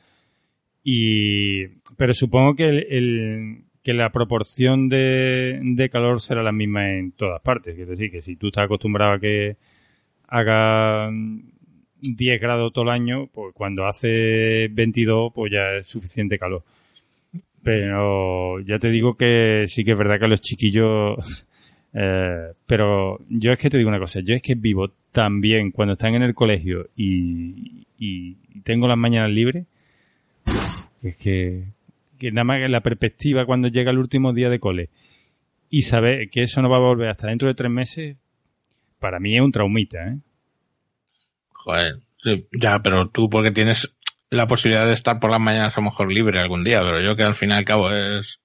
[0.83, 1.67] Y,
[1.97, 7.13] pero supongo que el, el que la proporción de, de, calor será la misma en
[7.13, 7.79] todas partes.
[7.79, 9.57] Es decir, que si tú estás acostumbrado a que
[10.29, 11.11] haga
[12.01, 16.65] 10 grados todo el año, pues cuando hace 22, pues ya es suficiente calor.
[17.63, 21.47] Pero ya te digo que sí que es verdad que los chiquillos
[21.95, 25.71] eh, pero yo es que te digo una cosa, yo es que vivo tan bien
[25.71, 27.85] cuando están en el colegio y,
[28.65, 29.67] tengo las mañanas libres,
[31.03, 31.65] es que,
[32.21, 34.91] nada más que la perspectiva cuando llega el último día de cole
[35.71, 38.17] y saber que eso no va a volver hasta dentro de tres meses,
[38.99, 40.19] para mí es un traumita, ¿eh?
[41.53, 41.99] Joder,
[42.53, 43.95] ya, pero tú porque tienes
[44.31, 47.17] la posibilidad de estar por las mañanas a lo mejor libre algún día, pero yo
[47.17, 48.41] que al fin y al cabo es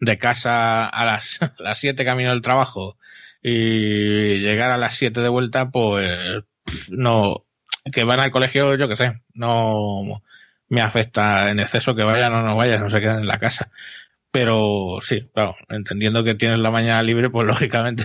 [0.00, 2.96] de casa a las, a las 7 camino del trabajo
[3.42, 6.10] y llegar a las 7 de vuelta, pues
[6.88, 7.44] no,
[7.92, 10.22] que van al colegio, yo que sé, no
[10.68, 13.70] me afecta en exceso que vayan o no vayan, no se quedan en la casa.
[14.30, 18.04] Pero sí, claro, entendiendo que tienes la mañana libre, pues lógicamente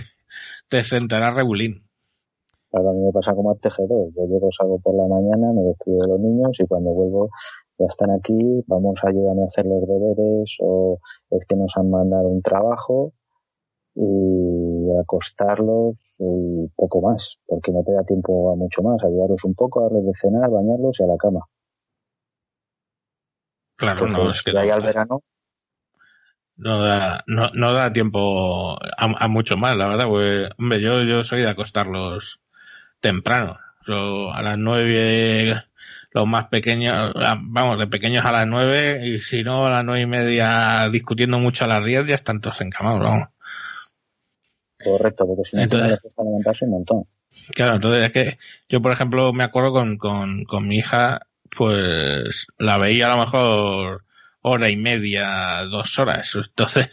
[0.68, 1.82] te sentará regulín.
[2.70, 4.12] Claro, a mí me pasa como al tejedor.
[4.14, 7.30] Yo llego, salgo por la mañana, me despido de los niños y cuando vuelvo
[7.80, 11.90] ya están aquí, vamos, a ayudarme a hacer los deberes o es que nos han
[11.90, 13.12] mandado un trabajo
[13.94, 19.54] y acostarlos y poco más, porque no te da tiempo a mucho más, ayudarlos un
[19.54, 21.40] poco, darles de cenar, bañarlos y a la cama.
[23.76, 25.22] Claro, no, es que ahí al verano
[26.60, 31.24] no da, no, no da tiempo a, mucho más, la verdad, porque, hombre, yo, yo
[31.24, 32.40] soy de acostarlos
[33.00, 33.58] temprano.
[33.86, 35.54] Yo a las nueve,
[36.12, 40.02] los más pequeños, vamos, de pequeños a las nueve, y si no, a las nueve
[40.02, 43.28] y media discutiendo mucho a las diez, ya están todos encamados, vamos.
[44.82, 47.04] Correcto, porque si no, entonces, levantarse un montón.
[47.54, 52.46] Claro, entonces es que yo, por ejemplo, me acuerdo con, con, con mi hija, pues
[52.58, 54.04] la veía a lo mejor
[54.42, 56.34] hora y media, dos horas.
[56.34, 56.90] Entonces,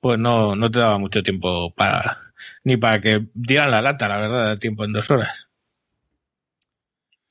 [0.00, 2.32] pues no, no te daba mucho tiempo para,
[2.64, 5.47] ni para que dieran la lata, la verdad, tiempo en dos horas.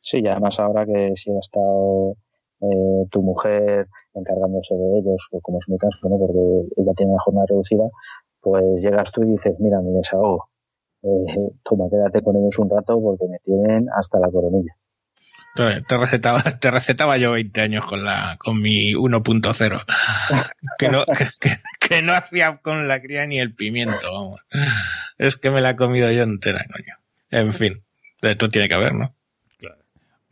[0.10, 2.16] Sí, y además ahora que si ha estado
[2.62, 6.18] eh, tu mujer encargándose de ellos, como es mi caso, ¿no?
[6.18, 6.40] porque
[6.78, 7.84] ella tiene una jornada reducida,
[8.40, 10.50] pues llegas tú y dices, mira, mi desahogo,
[11.04, 14.74] eh, toma, quédate con ellos un rato porque me tienen hasta la coronilla.
[15.56, 19.86] Te recetaba, te recetaba yo 20 años con la con mi 1.0
[20.78, 21.04] que no
[21.80, 24.46] que, no hacía con la cría ni el pimiento, vamos.
[25.18, 26.96] Es que me la he comido yo entera, coño.
[27.32, 27.84] En fin,
[28.22, 29.17] de esto tiene que haber, ¿no?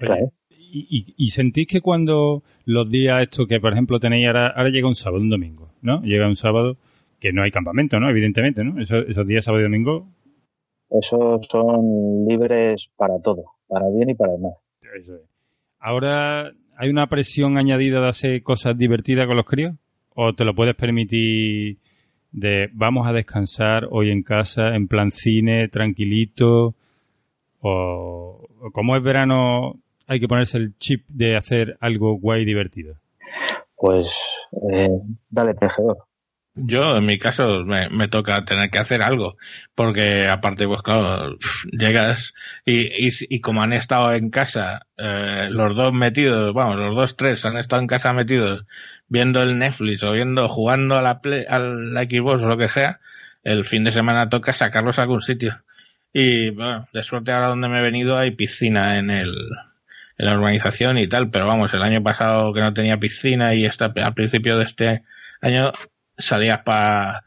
[0.05, 0.31] Claro.
[0.49, 4.89] Y, y, sentís que cuando los días estos que por ejemplo tenéis ahora, ahora llega
[4.89, 6.01] un sábado, un domingo, ¿no?
[6.01, 6.75] Llega un sábado
[7.19, 8.09] que no hay campamento, ¿no?
[8.09, 8.81] Evidentemente, ¿no?
[8.81, 10.07] Esos, esos días sábado y domingo.
[10.89, 14.53] Esos son libres para todo, para bien y para el mal.
[15.79, 19.75] Ahora, ¿hay una presión añadida de hacer cosas divertidas con los críos?
[20.13, 21.77] ¿O te lo puedes permitir
[22.31, 26.75] de vamos a descansar hoy en casa, en plan cine, tranquilito?
[27.61, 32.95] ¿O, como es verano, hay que ponerse el chip de hacer algo guay y divertido?
[33.75, 34.15] Pues,
[34.71, 34.89] eh,
[35.29, 36.05] dale, tejedor.
[36.57, 39.35] Yo, en mi caso, me, me, toca tener que hacer algo,
[39.75, 41.37] porque aparte, pues claro,
[41.71, 46.95] llegas y, y, y como han estado en casa, eh, los dos metidos, vamos, los
[46.95, 48.65] dos, tres han estado en casa metidos,
[49.09, 52.69] viendo el Netflix o viendo, jugando a la, Play, a la Xbox o lo que
[52.69, 53.01] sea,
[53.43, 55.61] el fin de semana toca sacarlos a algún sitio.
[56.13, 59.35] Y bueno, de suerte ahora donde me he venido hay piscina en el,
[60.17, 63.65] en la urbanización y tal, pero vamos, el año pasado que no tenía piscina y
[63.65, 65.03] hasta al principio de este
[65.41, 65.71] año
[66.17, 67.23] salías para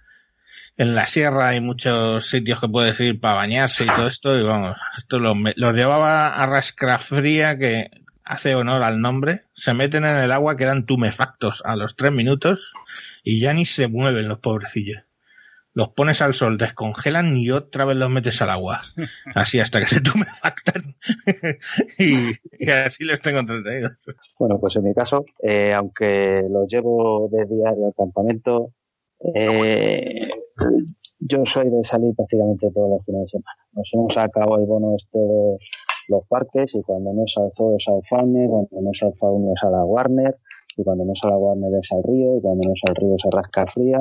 [0.77, 4.43] en la sierra hay muchos sitios que puedes ir para bañarse y todo esto y
[4.43, 7.91] vamos, esto los, los llevaba a rascra fría que
[8.25, 12.75] hace honor al nombre, se meten en el agua, quedan tumefactos a los tres minutos
[13.25, 15.08] y ya ni se mueven los pobrecillos.
[15.79, 18.81] Los pones al sol, descongelan y otra vez los metes al agua.
[19.37, 20.97] Así hasta que se tumefactan.
[22.01, 23.93] y, y, así los tengo entretenidos.
[24.41, 28.73] Bueno, pues en mi caso, eh, aunque los llevo de diario al campamento,
[29.37, 30.27] eh,
[31.21, 33.63] yo soy de salir prácticamente todos los fines de semana.
[33.71, 35.59] Nos hemos sacado el bono este de
[36.09, 39.15] los parques y cuando no es al zoo es al Faune, cuando no es al
[39.15, 40.39] Faune es a la Warner
[40.77, 42.97] y cuando no es a la Warner es al río y cuando no es al
[42.97, 44.01] río es a Rasca Fría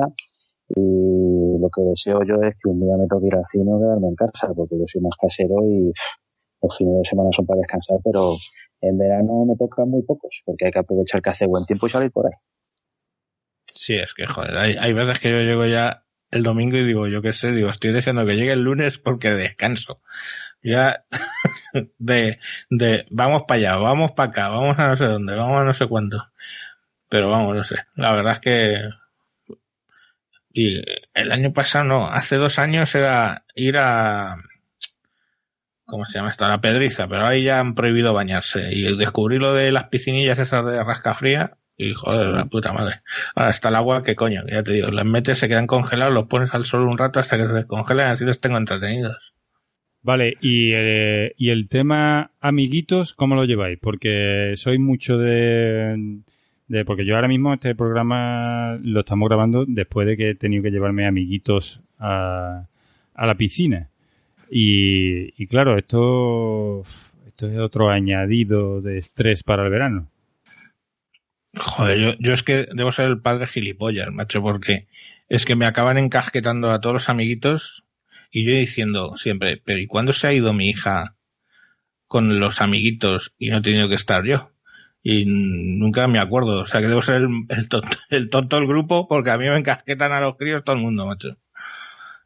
[0.70, 1.27] y
[1.58, 4.08] lo que deseo yo es que un día me toque ir al cine o quedarme
[4.08, 5.92] en casa porque yo soy más casero y
[6.62, 8.34] los fines de semana son para descansar pero
[8.80, 11.90] en verano me tocan muy pocos porque hay que aprovechar que hace buen tiempo y
[11.90, 12.32] salir por ahí.
[13.74, 17.06] Sí, es que, joder, hay, hay veces que yo llego ya el domingo y digo,
[17.06, 20.00] yo qué sé, digo, estoy diciendo que llegue el lunes porque descanso.
[20.62, 21.04] Ya,
[21.98, 22.40] de,
[22.70, 25.74] de, vamos para allá, vamos para acá, vamos a no sé dónde, vamos a no
[25.74, 26.18] sé cuánto.
[27.08, 27.76] Pero vamos, no sé.
[27.94, 28.74] La verdad es que,
[30.52, 30.82] y
[31.14, 34.36] el año pasado, no, hace dos años era ir a,
[35.84, 36.44] ¿cómo se llama esto?
[36.44, 38.68] A la pedriza, pero ahí ya han prohibido bañarse.
[38.72, 43.02] Y descubrir lo de las piscinillas esas de rasca fría, y joder, la puta madre.
[43.34, 46.26] Ahora está el agua, que coño, ya te digo, las metes, se quedan congelados, los
[46.26, 49.34] pones al sol un rato hasta que se descongelan, así los tengo entretenidos.
[50.02, 53.78] Vale, y, eh, y el tema amiguitos, ¿cómo lo lleváis?
[53.80, 56.20] Porque soy mucho de,
[56.68, 60.62] de, Porque yo ahora mismo este programa lo estamos grabando después de que he tenido
[60.62, 62.66] que llevarme amiguitos a,
[63.14, 63.88] a la piscina.
[64.50, 66.84] Y, claro, esto,
[67.26, 70.08] esto es otro añadido de estrés para el verano.
[71.54, 74.86] Joder, yo, yo es que debo ser el padre gilipollas, macho, porque
[75.28, 77.84] es que me acaban encasquetando a todos los amiguitos
[78.30, 81.16] y yo diciendo siempre, pero ¿y cuándo se ha ido mi hija
[82.06, 84.50] con los amiguitos y no he tenido que estar yo?
[85.02, 86.62] Y nunca me acuerdo.
[86.62, 89.56] O sea que debo ser el, tonto, el tonto del grupo porque a mí me
[89.56, 91.36] encasquetan a los críos todo el mundo, macho.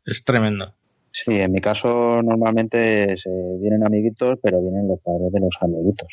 [0.04, 0.74] Es tremendo.
[1.10, 3.30] Sí, en mi caso normalmente se
[3.60, 6.08] vienen amiguitos, pero vienen los padres de los amiguitos.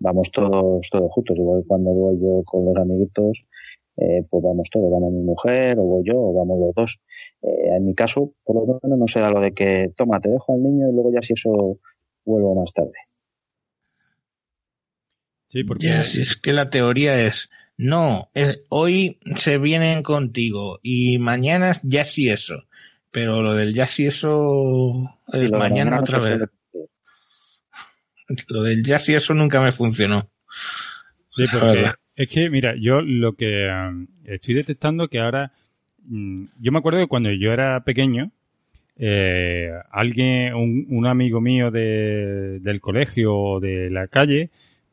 [0.00, 1.36] Vamos todos, todos juntos.
[1.38, 3.44] Igual cuando voy yo con los amiguitos,
[3.96, 6.98] eh, pues vamos todos, vamos mi mujer, o voy yo, o vamos los dos.
[7.42, 10.30] Eh, en mi caso, por lo menos no se da lo de que, toma, te
[10.30, 11.78] dejo al niño y luego ya si eso
[12.24, 12.92] vuelvo más tarde.
[15.50, 20.78] Sí, porque ya, si es que la teoría es, no, es, hoy se vienen contigo
[20.82, 22.64] y mañana ya sí eso.
[23.10, 26.40] Pero lo del ya sí eso es mañana otra no vez.
[28.48, 30.30] Lo del ya sí eso nunca me funcionó.
[31.34, 35.52] Sí, porque es que, mira, yo lo que um, estoy detectando que ahora,
[36.04, 38.30] mm, yo me acuerdo que cuando yo era pequeño,
[38.96, 44.50] eh, alguien, un, un, amigo mío de, del colegio o de la calle,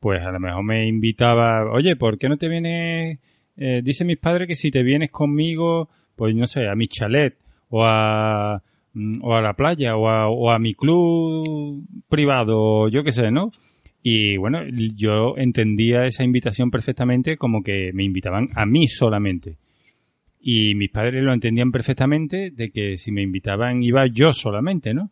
[0.08, 3.20] pues a lo mejor me invitaba, oye, ¿por qué no te vienes?
[3.58, 7.36] Eh, dicen mis padres que si te vienes conmigo, pues no sé, a mi chalet
[7.68, 13.04] o a, mm, o a la playa o a, o a mi club privado, yo
[13.04, 13.52] qué sé, ¿no?
[14.02, 14.62] Y bueno,
[14.96, 19.58] yo entendía esa invitación perfectamente como que me invitaban a mí solamente.
[20.40, 25.12] Y mis padres lo entendían perfectamente de que si me invitaban iba yo solamente, ¿no?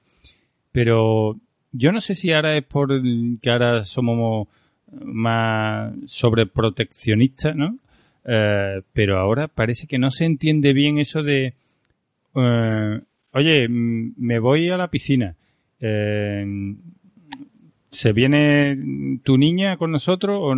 [0.71, 1.35] Pero
[1.73, 3.01] yo no sé si ahora es por
[3.41, 4.47] que ahora somos
[4.91, 7.77] más sobreproteccionista, ¿no?
[8.25, 11.53] Eh, pero ahora parece que no se entiende bien eso de,
[12.35, 13.01] eh,
[13.33, 15.35] oye, me voy a la piscina,
[15.79, 16.45] eh,
[17.91, 20.39] ¿se viene tu niña con nosotros?
[20.41, 20.55] O,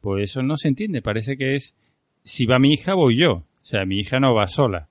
[0.00, 1.74] pues eso no se entiende, parece que es,
[2.22, 4.88] si va mi hija, voy yo, o sea, mi hija no va sola,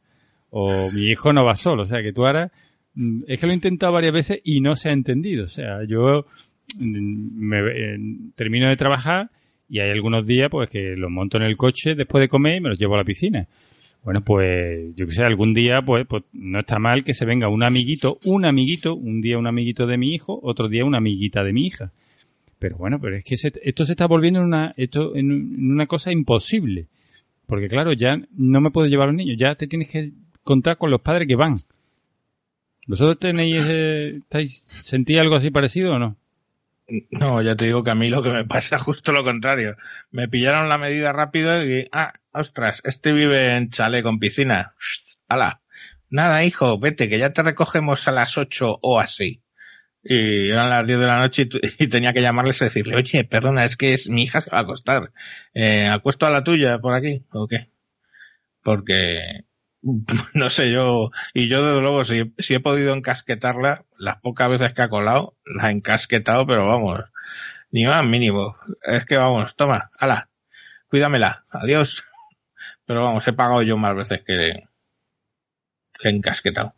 [0.49, 2.51] o mi hijo no va solo, o sea, que tú ahora,
[2.95, 5.83] mm, es que lo he intentado varias veces y no se ha entendido, o sea,
[5.87, 6.25] yo
[6.77, 7.97] me, eh,
[8.35, 9.29] termino de trabajar
[9.69, 12.61] y hay algunos días pues que los monto en el coche después de comer y
[12.61, 13.47] me los llevo a la piscina.
[14.03, 17.49] Bueno, pues yo que sé, algún día pues, pues no está mal que se venga
[17.49, 21.43] un amiguito, un amiguito, un día un amiguito de mi hijo, otro día una amiguita
[21.43, 21.91] de mi hija.
[22.59, 26.11] Pero bueno, pero es que esto se está volviendo en una, esto, en una cosa
[26.11, 26.87] imposible.
[27.47, 30.11] Porque claro, ya no me puedo llevar a los niños, ya te tienes que
[30.43, 31.57] contar con los padres que van.
[32.87, 36.15] ¿Vosotros tenéis, eh, estáis, sentí algo así parecido o no?
[36.87, 39.75] No, ya te digo que a mí lo que me pasa es justo lo contrario.
[40.11, 44.75] Me pillaron la medida rápido y, ah, ostras, este vive en chale con piscina.
[45.27, 45.61] ¡Hala!
[46.09, 49.41] Nada, hijo, vete, que ya te recogemos a las ocho o así.
[50.03, 53.65] Y eran las diez de la noche y, tenía que llamarles y decirle, oye, perdona,
[53.65, 55.11] es que es, mi hija se va a acostar.
[55.53, 57.71] Eh, ¿Acuesto a la tuya por aquí o qué?
[58.61, 59.45] Porque
[60.33, 64.73] no sé yo, y yo desde luego si, si, he podido encasquetarla, las pocas veces
[64.73, 67.03] que ha colado, la he encasquetado, pero vamos,
[67.71, 68.55] ni más mínimo.
[68.83, 70.29] Es que vamos, toma, ala,
[70.89, 72.03] cuídamela, adiós.
[72.85, 74.63] Pero vamos, he pagado yo más veces que,
[75.99, 76.73] que encasquetado.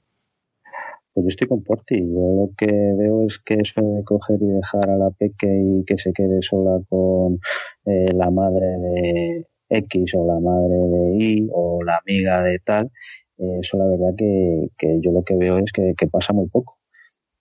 [1.14, 2.00] Pues yo estoy con Porti.
[2.00, 5.84] Yo lo que veo es que eso de coger y dejar a la peque y
[5.86, 7.40] que se quede sola con
[7.86, 12.92] eh, la madre de, X o la madre de Y o la amiga de tal,
[13.38, 16.78] eh, eso la verdad que, que, yo lo que veo es que, pasa muy poco.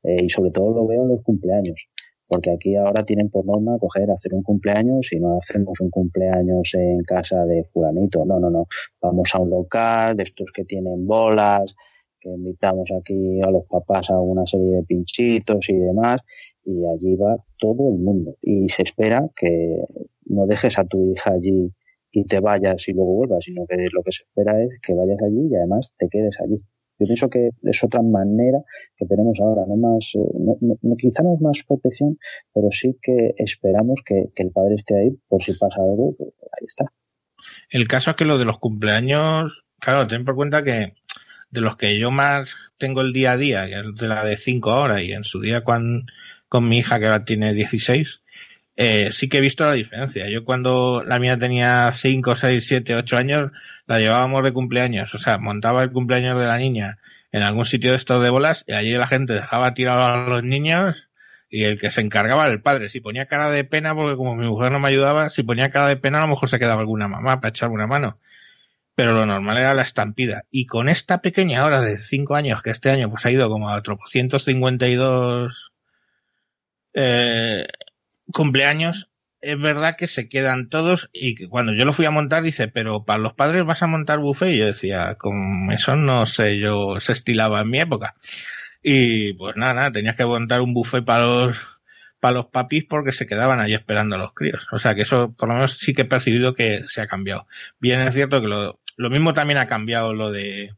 [0.02, 1.88] Eh, y sobre todo lo veo en los cumpleaños.
[2.28, 6.74] Porque aquí ahora tienen por norma coger, hacer un cumpleaños y no hacemos un cumpleaños
[6.74, 8.24] en casa de fulanito.
[8.24, 8.66] No, no, no.
[9.00, 11.74] Vamos a un local de estos que tienen bolas,
[12.20, 16.20] que invitamos aquí a los papás a una serie de pinchitos y demás.
[16.64, 18.34] Y allí va todo el mundo.
[18.42, 19.84] Y se espera que
[20.26, 21.72] no dejes a tu hija allí
[22.12, 25.18] y te vayas y luego vuelvas, sino que lo que se espera es que vayas
[25.22, 26.60] allí y además te quedes allí.
[26.98, 28.58] Yo pienso que es otra manera
[28.96, 32.18] que tenemos ahora, no más, eh, no, no, quizá no es más protección,
[32.54, 36.66] pero sí que esperamos que, el padre esté ahí por si pasa algo, pues ahí
[36.66, 36.86] está.
[37.68, 40.94] El caso es que lo de los cumpleaños, claro, ten por cuenta que
[41.50, 44.36] de los que yo más tengo el día a día, que es de la de
[44.36, 46.06] 5 horas y en su día con,
[46.48, 48.22] con mi hija que ahora tiene 16,
[48.76, 50.28] eh, sí que he visto la diferencia.
[50.28, 53.50] Yo cuando la mía tenía 5, 6, 7, 8 años,
[53.86, 55.14] la llevábamos de cumpleaños.
[55.14, 56.98] O sea, montaba el cumpleaños de la niña
[57.32, 60.42] en algún sitio de estos de bolas y allí la gente dejaba tirado a los
[60.42, 61.08] niños
[61.48, 62.88] y el que se encargaba era el padre.
[62.90, 65.88] Si ponía cara de pena, porque como mi mujer no me ayudaba, si ponía cara
[65.88, 68.18] de pena a lo mejor se quedaba alguna mamá para echar una mano.
[68.94, 70.44] Pero lo normal era la estampida.
[70.50, 73.70] Y con esta pequeña hora de 5 años, que este año pues ha ido como
[73.70, 75.72] a otros 152
[76.94, 77.66] eh,
[78.32, 79.08] cumpleaños,
[79.40, 83.04] es verdad que se quedan todos y cuando yo lo fui a montar dice, pero
[83.04, 87.00] para los padres vas a montar buffet y yo decía, con eso no sé, yo
[87.00, 88.16] se estilaba en mi época.
[88.82, 91.60] Y pues nada, nada, tenías que montar un buffet para los,
[92.20, 94.66] para los papis porque se quedaban allí esperando a los críos.
[94.72, 97.46] O sea que eso por lo menos sí que he percibido que se ha cambiado.
[97.78, 100.74] Bien es cierto que lo, lo mismo también ha cambiado lo de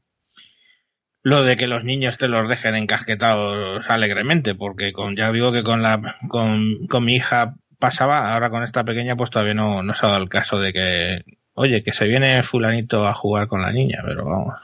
[1.29, 5.63] lo de que los niños te los dejen encasquetados alegremente, porque con, ya digo que
[5.63, 9.93] con la, con, con mi hija pasaba, ahora con esta pequeña pues todavía no, no
[9.93, 13.61] se ha dado el caso de que, oye, que se viene fulanito a jugar con
[13.61, 14.55] la niña, pero vamos.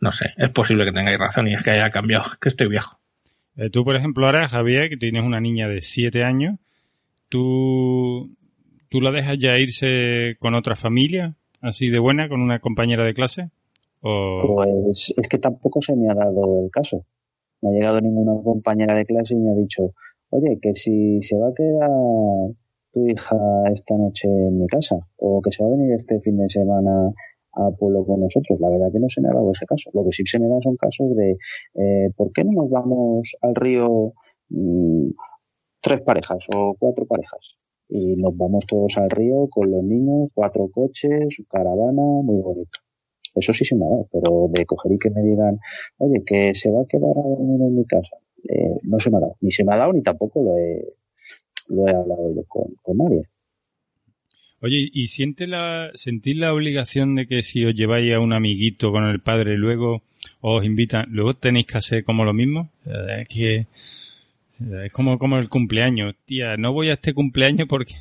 [0.00, 3.00] No sé, es posible que tengáis razón y es que haya cambiado, que estoy viejo.
[3.56, 6.58] Eh, tú, por ejemplo, ahora, Javier, que tienes una niña de 7 años,
[7.28, 8.36] ¿tú,
[8.88, 13.14] ¿tú la dejas ya irse con otra familia, así de buena, con una compañera de
[13.14, 13.50] clase?
[14.02, 17.04] Pues es que tampoco se me ha dado el caso.
[17.62, 19.94] No ha llegado ninguna compañera de clase y me ha dicho,
[20.30, 21.90] oye, que si se va a quedar
[22.92, 23.36] tu hija
[23.72, 27.12] esta noche en mi casa o que se va a venir este fin de semana
[27.54, 28.58] a pueblo con nosotros.
[28.60, 29.90] La verdad que no se me ha dado ese caso.
[29.94, 31.36] Lo que sí se me da son casos de
[31.74, 34.14] eh, ¿por qué no nos vamos al río
[34.48, 35.10] mm,
[35.80, 37.56] tres parejas o cuatro parejas?
[37.88, 42.78] Y nos vamos todos al río con los niños, cuatro coches, caravana, muy bonito.
[43.34, 45.58] Eso sí se me ha dado, pero de coger y que me digan,
[45.98, 48.16] oye, que se va a quedar a dormir en mi casa,
[48.48, 49.36] eh, no se me ha dado.
[49.40, 50.84] Ni se me ha dado ni tampoco lo he,
[51.68, 53.26] lo he hablado yo con, con nadie.
[54.60, 58.92] Oye, ¿y siente la, sentís la obligación de que si os lleváis a un amiguito
[58.92, 60.02] con el padre luego
[60.40, 62.70] os invitan, luego tenéis que hacer como lo mismo?
[63.18, 63.66] Es que
[64.84, 66.14] es como, como el cumpleaños.
[66.24, 67.94] Tía, no voy a este cumpleaños porque,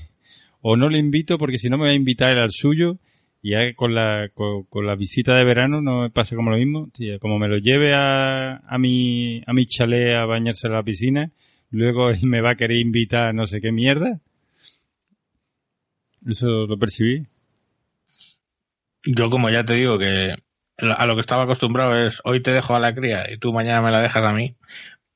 [0.61, 2.97] o no le invito porque si no me va a invitar al suyo
[3.43, 6.89] ya con la, con, la visita de verano no me pasa como lo mismo.
[7.19, 11.31] Como me lo lleve a, a mi, a mi chalet a bañarse en la piscina,
[11.71, 14.19] luego él me va a querer invitar a no sé qué mierda.
[16.27, 17.25] Eso lo percibí.
[19.03, 20.35] Yo como ya te digo que
[20.77, 23.81] a lo que estaba acostumbrado es hoy te dejo a la cría y tú mañana
[23.81, 24.55] me la dejas a mí,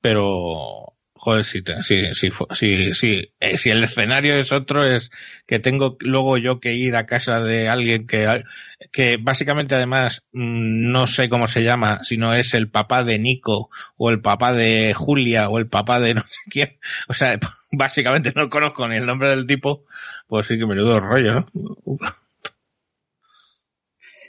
[0.02, 5.12] pero Joder, si, si, si, si, eh, si, el escenario es otro, es
[5.48, 8.44] que tengo luego yo que ir a casa de alguien que,
[8.92, 13.70] que básicamente además mm, no sé cómo se llama, sino es el papá de Nico
[13.96, 16.80] o el papá de Julia o el papá de no sé quién.
[17.08, 17.40] O sea,
[17.72, 19.86] básicamente no conozco ni el nombre del tipo,
[20.28, 21.98] pues sí que me menudo rollo, ¿no?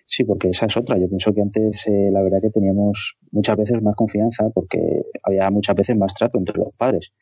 [0.07, 0.99] Sí, porque esa es otra.
[0.99, 5.51] Yo pienso que antes eh, la verdad que teníamos muchas veces más confianza porque había
[5.51, 7.13] muchas veces más trato entre los padres.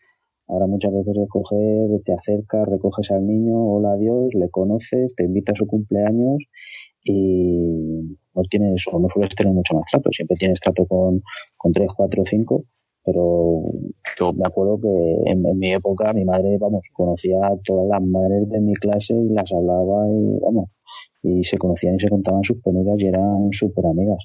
[0.47, 5.53] Ahora muchas veces recoger, te acercas, recoges al niño, hola adiós, le conoces, te invita
[5.53, 6.37] a su cumpleaños
[7.03, 10.11] y no tienes o no sueles tener mucho más trato.
[10.12, 11.22] Siempre tienes trato con,
[11.57, 12.64] con tres, cuatro, cinco,
[13.05, 13.62] pero
[14.18, 18.03] yo me acuerdo que en, en, mi época mi madre, vamos, conocía a todas las
[18.03, 20.68] madres de mi clase y las hablaba y, vamos,
[21.25, 24.25] y se conocían y se contaban sus penurias y eran súper amigas.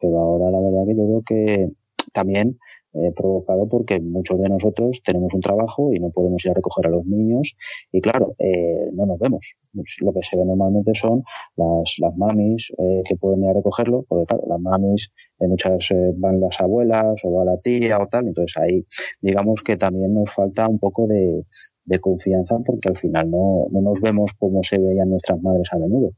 [0.00, 1.70] Pero ahora la verdad que yo veo que
[2.12, 2.58] también
[2.94, 6.86] eh, provocado porque muchos de nosotros tenemos un trabajo y no podemos ir a recoger
[6.86, 7.56] a los niños
[7.92, 9.54] y claro, eh, no nos vemos.
[10.00, 11.24] Lo que se ve normalmente son
[11.56, 15.88] las, las mamis eh, que pueden ir a recogerlo, porque claro, las mamis eh, muchas
[16.16, 18.86] van las abuelas o va la tía o tal, entonces ahí
[19.20, 21.44] digamos que también nos falta un poco de,
[21.84, 25.78] de confianza porque al final no, no nos vemos como se veían nuestras madres a
[25.78, 26.12] menudo.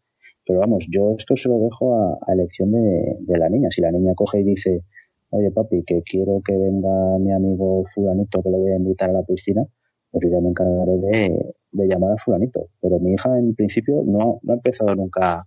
[0.49, 3.69] Pero vamos, yo esto se lo dejo a, elección de, la niña.
[3.71, 4.83] Si la niña coge y dice,
[5.29, 9.13] oye papi, que quiero que venga mi amigo fulanito que le voy a invitar a
[9.13, 9.63] la piscina,
[10.11, 12.71] pues yo ya me encargaré de, llamar a fulanito.
[12.81, 15.45] Pero mi hija en principio no, no ha empezado nunca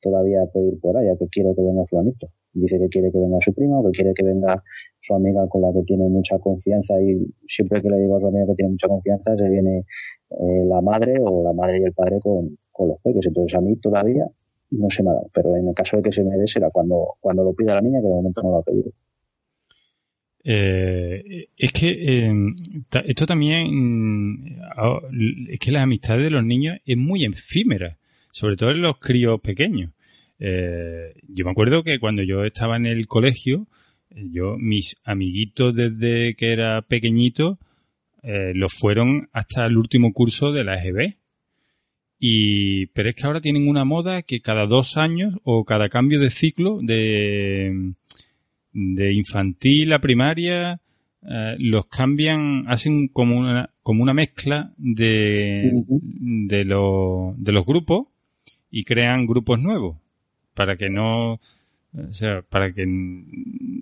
[0.00, 2.26] todavía a pedir por allá que quiero que venga fulanito.
[2.52, 4.64] Dice que quiere que venga su prima o que quiere que venga
[5.00, 8.26] su amiga con la que tiene mucha confianza y siempre que le digo a su
[8.26, 9.84] amiga que tiene mucha confianza se viene
[10.30, 13.26] eh, la madre o la madre y el padre con, con los peques.
[13.26, 14.24] Entonces a mí todavía
[14.70, 15.30] no se me ha dado.
[15.34, 17.82] Pero en el caso de que se me dé será cuando, cuando lo pida la
[17.82, 18.90] niña, que de momento no lo ha pedido.
[20.42, 22.32] Eh, es que eh,
[23.04, 24.56] esto también
[25.50, 27.98] es que las amistades de los niños es muy efímera,
[28.32, 29.90] sobre todo en los críos pequeños.
[30.38, 33.66] Eh, yo me acuerdo que cuando yo estaba en el colegio,
[34.10, 37.58] yo mis amiguitos desde que era pequeñito
[38.22, 41.19] eh, los fueron hasta el último curso de la EGB.
[42.22, 46.20] Y, pero es que ahora tienen una moda que cada dos años o cada cambio
[46.20, 47.94] de ciclo de,
[48.74, 50.80] de infantil a primaria,
[51.22, 58.08] eh, los cambian, hacen como una, como una mezcla de, de, lo, de los grupos
[58.70, 59.96] y crean grupos nuevos
[60.52, 61.40] para que no,
[61.92, 62.86] o sea, para que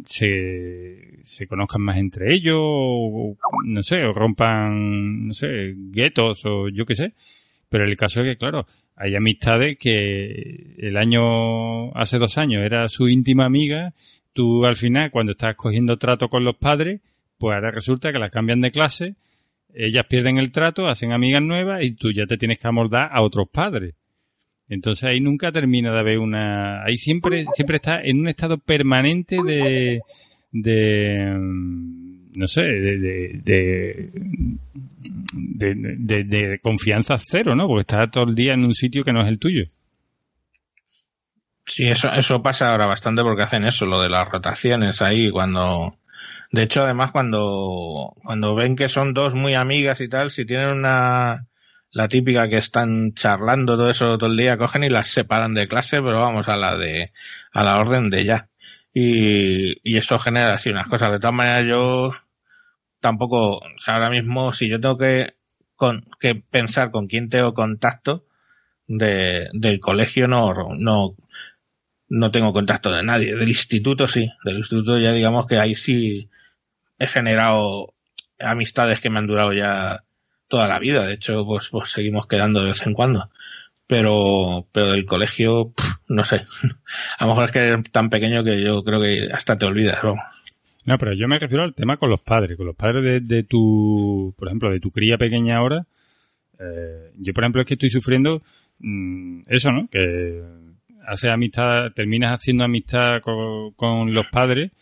[0.07, 6.69] se, se conozcan más entre ellos, o, no sé, o rompan, no sé, guetos o
[6.69, 7.15] yo qué sé.
[7.69, 8.67] Pero el caso es que, claro,
[8.97, 13.95] hay amistades que el año, hace dos años era su íntima amiga,
[14.33, 17.01] tú al final, cuando estás cogiendo trato con los padres,
[17.39, 19.17] pues ahora resulta que las cambian de clase
[19.75, 23.23] ellas pierden el trato, hacen amigas nuevas y tú ya te tienes que amoldar a
[23.23, 23.95] otros padres.
[24.69, 29.39] Entonces ahí nunca termina de haber una, ahí siempre, siempre está en un estado permanente
[29.43, 30.01] de,
[30.53, 31.39] de,
[32.35, 33.41] no sé, de,
[36.25, 37.67] de, confianza cero, ¿no?
[37.67, 39.65] Porque estás todo el día en un sitio que no es el tuyo.
[41.65, 45.99] Sí, eso, eso pasa ahora bastante porque hacen eso, lo de las rotaciones ahí cuando,
[46.51, 50.69] de hecho además cuando, cuando ven que son dos muy amigas y tal, si tienen
[50.69, 51.47] una,
[51.91, 55.69] la típica que están charlando todo eso todo el día, cogen y las separan de
[55.69, 57.13] clase, pero vamos a la de,
[57.53, 58.49] a la orden de ya.
[58.93, 61.13] Y, y eso genera así unas cosas.
[61.13, 62.13] De todas maneras yo
[63.01, 65.37] tampoco, o sea, ahora mismo si yo tengo que,
[65.77, 68.27] con, que pensar con quién tengo contacto
[68.87, 71.17] de, del colegio no, no,
[72.09, 73.37] no tengo contacto de nadie.
[73.37, 74.31] Del instituto sí.
[74.45, 76.31] Del instituto ya digamos que ahí sí
[76.99, 77.95] he generado
[78.39, 80.05] amistades que me han durado ya
[80.49, 81.05] toda la vida.
[81.05, 83.31] De hecho, pues, pues seguimos quedando de vez en cuando.
[83.89, 85.73] Pero, pero del colegio,
[86.09, 86.45] no sé.
[87.19, 89.99] A lo mejor es que eres tan pequeño que yo creo que hasta te olvidas,
[90.03, 90.23] vamos.
[90.85, 93.43] No, pero yo me refiero al tema con los padres, con los padres de, de
[93.43, 95.87] tu, por ejemplo, de tu cría pequeña ahora.
[96.59, 98.43] Eh, yo, por ejemplo, es que estoy sufriendo
[98.79, 99.89] mmm, eso, ¿no?
[99.89, 100.43] Que
[101.07, 104.73] haces amistad, terminas haciendo amistad con, los padres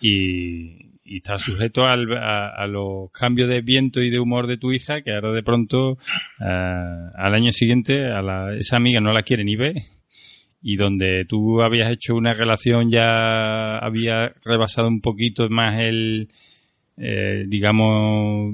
[0.00, 4.72] y, y estás sujeto al, a, los cambios de viento y de humor de tu
[4.72, 5.96] hija que ahora de pronto uh,
[6.40, 9.76] al año siguiente a la, esa amiga no la quiere ni ver
[10.60, 16.28] y donde tú habías hecho una relación ya había rebasado un poquito más el
[16.98, 18.52] eh, digamos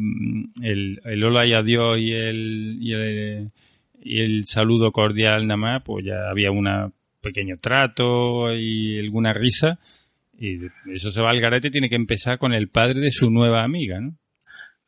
[0.62, 3.50] el, el hola y adiós y el, y el
[4.00, 6.92] y el saludo cordial nada más pues ya había una
[7.24, 9.80] pequeño trato y alguna risa.
[10.38, 13.62] Y eso se va al garete tiene que empezar con el padre de su nueva
[13.62, 14.16] amiga, ¿no?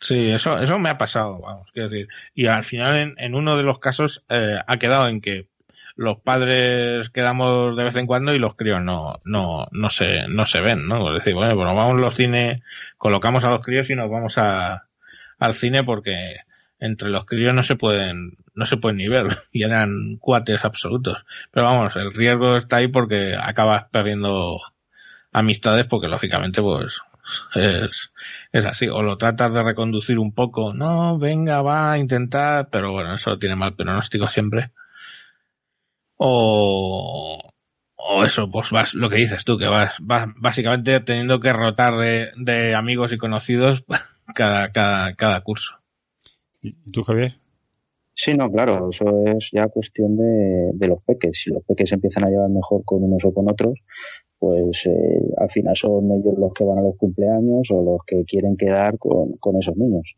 [0.00, 2.08] Sí, eso, eso me ha pasado, vamos, quiero decir.
[2.34, 5.48] Y al final, en, en uno de los casos, eh, ha quedado en que
[5.96, 10.44] los padres quedamos de vez en cuando y los críos no, no, no se, no
[10.44, 11.08] se ven, ¿no?
[11.08, 12.60] Es decir, bueno, pues vamos los cines,
[12.98, 14.88] colocamos a los críos y nos vamos a,
[15.38, 16.36] al cine porque
[16.78, 21.24] entre los críos no se pueden, no se pueden ni ver y eran cuates absolutos.
[21.50, 24.60] Pero vamos, el riesgo está ahí porque acabas perdiendo
[25.36, 27.02] amistades porque lógicamente pues
[27.54, 28.10] es,
[28.52, 28.88] es así.
[28.88, 33.38] O lo tratas de reconducir un poco, no, venga, va a intentar, pero bueno, eso
[33.38, 34.72] tiene mal pronóstico siempre.
[36.16, 37.50] O,
[37.96, 41.96] o eso, pues vas, lo que dices tú, que vas, vas básicamente teniendo que rotar
[41.96, 43.84] de, de amigos y conocidos
[44.34, 45.74] cada, cada, cada curso.
[46.62, 47.36] ¿Y tú, Javier?
[48.14, 51.38] Sí, no, claro, eso es ya cuestión de, de los peques.
[51.44, 53.74] Si los peques empiezan a llevar mejor con unos o con otros,
[54.38, 58.24] pues eh, al final son ellos los que van a los cumpleaños o los que
[58.24, 60.14] quieren quedar con, con esos niños.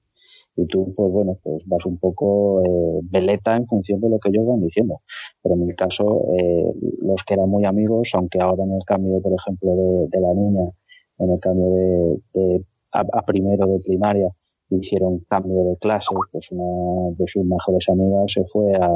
[0.57, 4.31] Y tú, pues bueno, pues vas un poco eh, veleta en función de lo que
[4.31, 5.03] ellos van diciendo.
[5.43, 9.21] Pero en mi caso, eh, los que eran muy amigos, aunque ahora en el cambio,
[9.21, 10.69] por ejemplo, de, de la niña,
[11.19, 14.31] en el cambio de, de a, a primero de primaria,
[14.71, 18.91] hicieron cambio de clase, pues una de sus mejores amigas se fue a,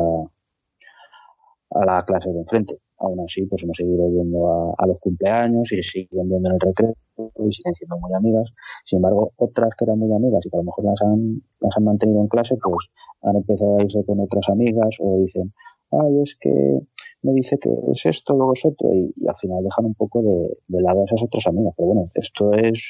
[1.75, 2.79] a la clase de enfrente.
[2.99, 6.95] Aún así, pues hemos seguido yendo a, los cumpleaños y siguen viendo en el recreo
[7.17, 8.49] y siguen siendo muy amigas.
[8.85, 11.77] Sin embargo, otras que eran muy amigas y que a lo mejor las han, las
[11.77, 12.89] han mantenido en clase, pues
[13.23, 15.53] han empezado a irse con otras amigas o dicen,
[15.91, 16.81] ay, es que
[17.23, 20.57] me dice que es esto, luego es otro, y, al final dejan un poco de,
[20.69, 21.75] de, lado a esas otras amigas.
[21.77, 22.81] Pero bueno, esto es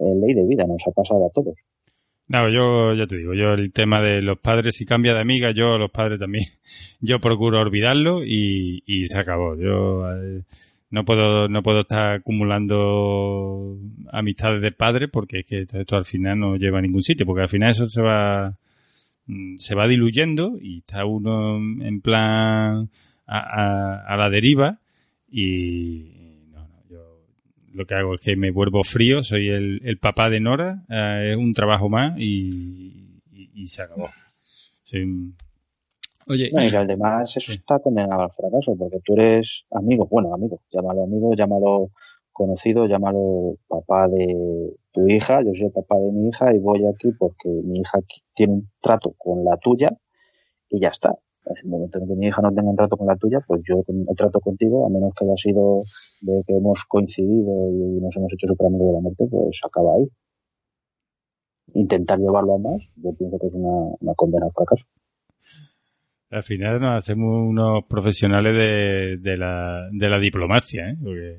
[0.00, 1.54] eh, ley de vida, nos ha pasado a todos.
[2.28, 5.52] No, yo ya te digo, yo el tema de los padres, si cambia de amiga,
[5.52, 6.46] yo los padres también,
[7.00, 9.56] yo procuro olvidarlo y, y se acabó.
[9.56, 10.42] Yo eh,
[10.90, 13.78] no puedo no puedo estar acumulando
[14.12, 17.26] amistades de padres porque es que esto, esto, al final no lleva a ningún sitio,
[17.26, 18.56] porque al final eso se va
[19.26, 22.90] mm, se va diluyendo y está uno en plan
[23.26, 24.80] a, a, a la deriva
[25.30, 26.15] y
[27.76, 31.32] lo que hago es que me vuelvo frío, soy el, el papá de Nora, eh,
[31.32, 34.08] es un trabajo más y, y, y se acabó.
[34.84, 34.98] Sí.
[36.28, 37.58] Oye, no, y que además eso sí.
[37.58, 41.90] está condenado al fracaso, porque tú eres amigo, bueno, amigo, llámalo amigo, llámalo
[42.32, 46.86] conocido, llámalo papá de tu hija, yo soy el papá de mi hija y voy
[46.86, 48.00] aquí porque mi hija
[48.34, 49.90] tiene un trato con la tuya
[50.68, 51.16] y ya está
[51.46, 53.62] en el momento en que mi hija no tenga un trato con la tuya, pues
[53.64, 53.82] yo
[54.16, 55.82] trato contigo, a menos que haya sido
[56.20, 59.94] de que hemos coincidido y nos hemos hecho super amigos de la muerte, pues acaba
[59.94, 60.08] ahí.
[61.74, 64.84] Intentar llevarlo a más, yo pienso que es una, una condena al fracaso.
[66.30, 70.96] Al final nos hacemos unos profesionales de, de, la, de la diplomacia, ¿eh?
[71.00, 71.36] Porque,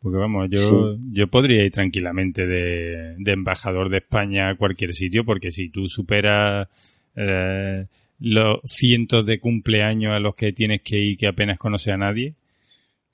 [0.00, 5.24] Porque vamos, yo, yo podría ir tranquilamente de, de, embajador de España a cualquier sitio,
[5.24, 6.68] porque si tú superas
[7.16, 7.86] eh,
[8.18, 12.34] los cientos de cumpleaños a los que tienes que ir que apenas conoce a nadie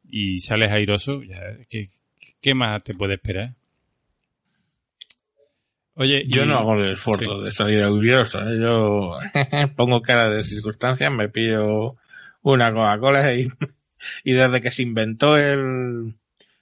[0.09, 1.88] y sales airoso, ya, ¿qué,
[2.40, 3.55] ¿qué más te puede esperar?
[5.94, 8.40] Oye, yo no hago el esfuerzo de salir airoso.
[8.40, 8.59] ¿eh?
[8.59, 9.18] Yo
[9.76, 11.96] pongo cara de circunstancias, me pillo
[12.42, 13.48] una Coca-Cola y,
[14.24, 16.14] y desde que se inventó el,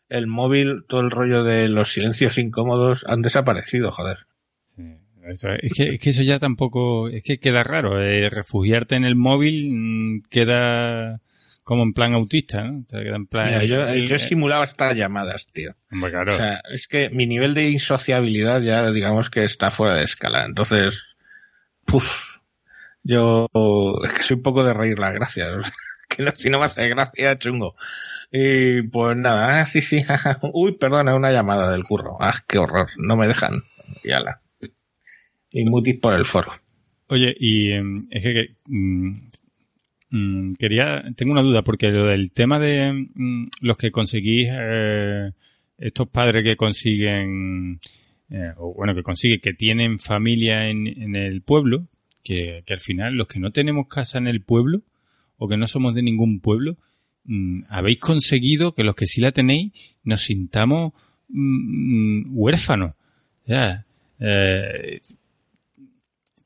[0.09, 4.27] el móvil, todo el rollo de los silencios incómodos han desaparecido, joder.
[5.29, 5.43] Es,
[5.75, 8.01] que, es, que, eso ya tampoco, es que queda raro.
[8.01, 11.21] Eh, refugiarte en el móvil mm, queda
[11.65, 12.85] como en plan autista, ¿no?
[12.89, 15.75] Queda en plan, Mira, yo, yo, simulaba estas llamadas, tío.
[15.89, 16.33] Claro.
[16.33, 20.45] O sea, es que mi nivel de insociabilidad ya, digamos que está fuera de escala.
[20.45, 21.17] Entonces,
[21.85, 22.39] puf,
[23.03, 23.47] yo
[24.05, 25.73] es que soy un poco de reír las gracias.
[26.09, 27.77] que no, si no me hace gracia, chungo.
[28.33, 30.05] Y pues nada, ah, sí, sí,
[30.53, 32.17] uy, perdona, una llamada del curro.
[32.21, 33.63] Ah, qué horror, no me dejan.
[34.05, 34.41] Y ala.
[35.51, 36.53] Y mutis por el foro.
[37.09, 39.11] Oye, y em, es que, mm,
[40.11, 45.33] mm, quería, tengo una duda, porque lo del tema de mm, los que conseguís, eh,
[45.79, 47.81] estos padres que consiguen,
[48.31, 51.89] eh, o bueno, que consiguen, que tienen familia en, el pueblo,
[52.23, 54.83] que, al final los que no tenemos casa en el pueblo,
[55.37, 56.77] o que no somos de ningún pueblo,
[57.69, 59.73] habéis conseguido que los que sí la tenéis
[60.05, 60.93] nos sintamos
[61.29, 62.95] huérfanos.
[63.47, 63.87] Ya,
[64.21, 65.01] eh,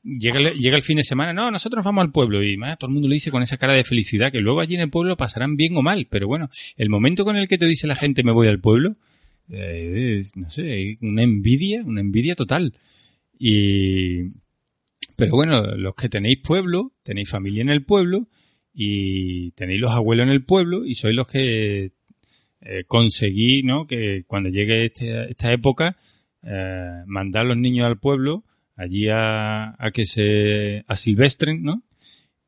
[0.05, 3.09] llega, llega el fin de semana, no, nosotros vamos al pueblo y todo el mundo
[3.09, 5.77] le dice con esa cara de felicidad que luego allí en el pueblo pasarán bien
[5.77, 8.49] o mal, pero bueno, el momento con el que te dice la gente me voy
[8.49, 8.97] al pueblo,
[9.51, 12.75] eh, no sé, una envidia, una envidia total.
[13.39, 14.31] Y,
[15.17, 18.29] pero bueno, los que tenéis pueblo, tenéis familia en el pueblo,
[18.75, 21.93] y tenéis los abuelos en el pueblo y sois los que
[22.61, 23.87] eh, conseguí, ¿no?
[23.87, 25.97] Que cuando llegue este, esta época,
[26.43, 28.43] eh, mandar los niños al pueblo,
[28.77, 31.83] allí a, a que se asilvestren, ¿no?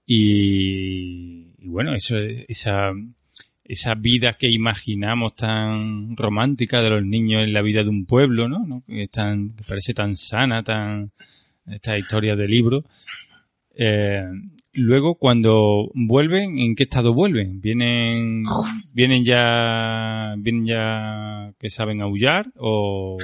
[0.07, 2.93] Y, y bueno, eso, esa,
[3.65, 8.49] esa vida que imaginamos tan romántica de los niños en la vida de un pueblo,
[8.49, 8.65] ¿no?
[8.65, 8.83] ¿no?
[8.87, 11.11] Que, es tan, que parece tan sana, tan,
[11.67, 12.85] esta historia de libro.
[13.75, 14.25] Eh,
[14.73, 17.61] luego cuando vuelven, ¿en qué estado vuelven?
[17.61, 18.45] ¿Vienen,
[18.93, 23.19] vienen ya, vienen ya que saben aullar o,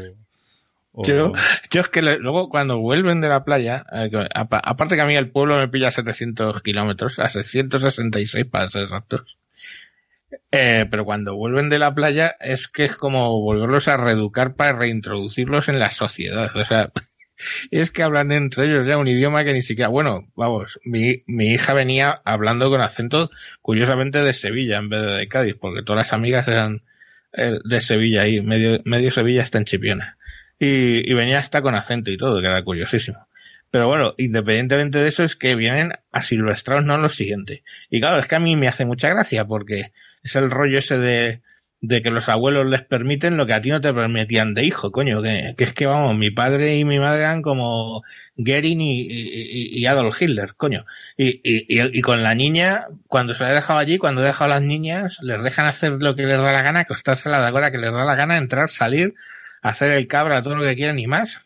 [0.95, 1.33] Yo,
[1.71, 5.31] yo es que luego cuando vuelven de la playa, eh, aparte que a mí el
[5.31, 9.39] pueblo me pilla 700 kilómetros, a 666 para ser exactos.
[10.51, 14.79] Eh, pero cuando vuelven de la playa es que es como volverlos a reeducar para
[14.79, 16.55] reintroducirlos en la sociedad.
[16.55, 16.91] O sea,
[17.71, 21.47] es que hablan entre ellos ya un idioma que ni siquiera, bueno, vamos, mi, mi
[21.47, 23.31] hija venía hablando con acento
[23.63, 26.83] curiosamente de Sevilla en vez de de Cádiz, porque todas las amigas eran
[27.33, 30.19] eh, de Sevilla y medio, medio Sevilla está en Chipiona.
[30.59, 33.27] Y, y venía hasta con acento y todo, que era curiosísimo.
[33.73, 37.63] Pero bueno, independientemente de eso, es que vienen a silvestrados, no lo siguiente.
[37.89, 39.93] Y claro, es que a mí me hace mucha gracia porque
[40.23, 41.41] es el rollo ese de,
[41.83, 44.93] de que los abuelos les permiten lo que a ti no te permitían de hijo,
[44.93, 48.03] coño, que, que es que vamos, mi padre y mi madre eran como
[48.37, 50.85] Goering y, y, y, Adolf Hitler, coño.
[51.17, 54.61] Y, y, con la niña, cuando se la he dejado allí, cuando he dejado a
[54.61, 57.73] las niñas, les dejan hacer lo que les da la gana, acostarse a la hora
[57.73, 59.15] que les da la gana, entrar, salir,
[59.63, 61.41] hacer el cabra, todo lo que quieran y más.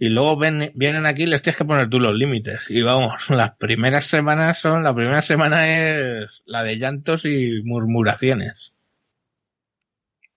[0.00, 2.60] Y luego ven, vienen aquí y les tienes que poner tú los límites.
[2.68, 8.74] Y vamos, las primeras semanas son, la primera semana es la de llantos y murmuraciones.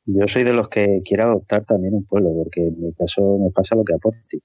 [0.05, 3.51] Yo soy de los que quiero adoptar también un pueblo, porque en mi caso me
[3.51, 4.39] pasa lo que aporte.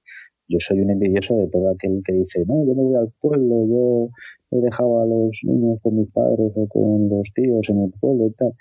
[0.48, 3.66] Yo soy un envidioso de todo aquel que dice, no, yo me voy al pueblo,
[3.66, 4.10] yo
[4.50, 8.26] he dejado a los niños con mis padres o con los tíos en el pueblo
[8.26, 8.52] y tal.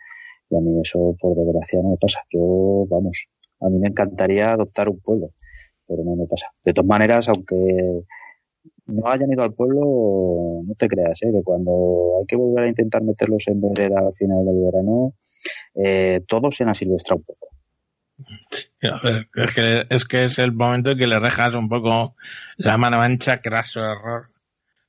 [0.49, 2.21] Y a mí eso, por desgracia, no me pasa.
[2.31, 3.17] Yo, vamos,
[3.61, 5.29] a mí me encantaría adoptar un pueblo,
[5.87, 6.47] pero no me pasa.
[6.63, 8.03] De todas maneras, aunque
[8.87, 11.31] no hayan ido al pueblo, no te creas, ¿eh?
[11.31, 15.13] que cuando hay que volver a intentar meterlos en vereda al final del verano,
[15.75, 17.49] eh, todo se asilvestrado un poco.
[18.81, 22.15] es, que, es que es el momento en que le dejas un poco
[22.57, 24.29] la mano ancha, craso error,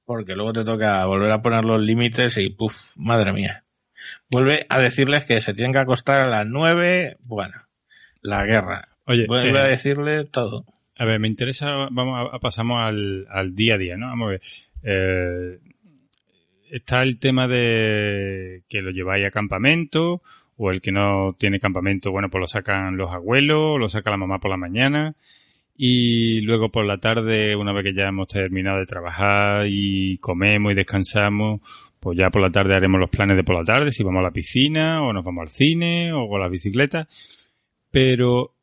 [0.04, 3.64] porque luego te toca volver a poner los límites y puff, madre mía.
[4.30, 7.65] Vuelve a decirles que se tienen que acostar a las nueve, bueno,
[8.26, 8.88] la guerra.
[9.06, 10.64] Oye, vuelve a eh, decirle todo.
[10.98, 14.06] A ver, me interesa, vamos a, pasamos al, al, día a día, ¿no?
[14.06, 14.40] Vamos a ver.
[14.82, 15.58] Eh,
[16.70, 20.22] está el tema de que lo lleváis a campamento
[20.56, 24.16] o el que no tiene campamento, bueno, pues lo sacan los abuelos, lo saca la
[24.16, 25.14] mamá por la mañana
[25.76, 30.72] y luego por la tarde, una vez que ya hemos terminado de trabajar y comemos
[30.72, 31.60] y descansamos,
[32.00, 34.24] pues ya por la tarde haremos los planes de por la tarde, si vamos a
[34.24, 37.08] la piscina o nos vamos al cine o con la bicicleta.
[37.96, 38.54] Pero,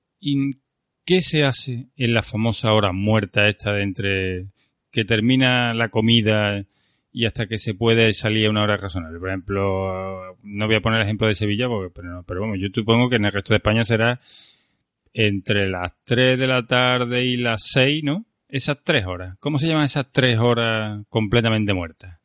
[1.04, 4.46] ¿qué se hace en la famosa hora muerta esta de entre
[4.92, 6.64] que termina la comida
[7.12, 9.18] y hasta que se puede salir a una hora razonable?
[9.18, 12.68] Por ejemplo, no voy a poner el ejemplo de Sevilla, porque, pero, pero bueno, yo
[12.72, 14.20] supongo que en el resto de España será
[15.14, 18.28] entre las 3 de la tarde y las 6, ¿no?
[18.50, 19.36] Esas tres horas.
[19.40, 22.20] ¿Cómo se llaman esas tres horas completamente muertas?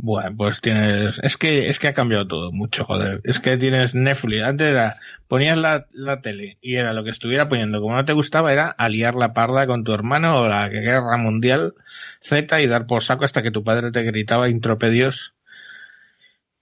[0.00, 3.20] Bueno, pues tienes, es que, es que ha cambiado todo mucho, joder.
[3.24, 4.44] Es que tienes Netflix.
[4.44, 4.96] Antes era,
[5.26, 7.80] ponías la, la tele y era lo que estuviera poniendo.
[7.80, 11.74] Como no te gustaba, era aliar la parda con tu hermano o la guerra mundial
[12.20, 15.34] Z y dar por saco hasta que tu padre te gritaba intropedios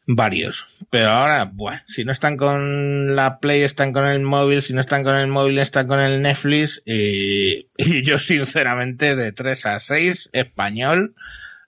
[0.06, 0.66] varios.
[0.88, 4.80] Pero ahora, bueno, si no están con la Play, están con el móvil, si no
[4.80, 6.82] están con el móvil, están con el Netflix.
[6.86, 11.14] Y, y yo, sinceramente, de 3 a 6, español,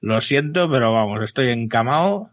[0.01, 2.31] lo siento, pero vamos, estoy encamado,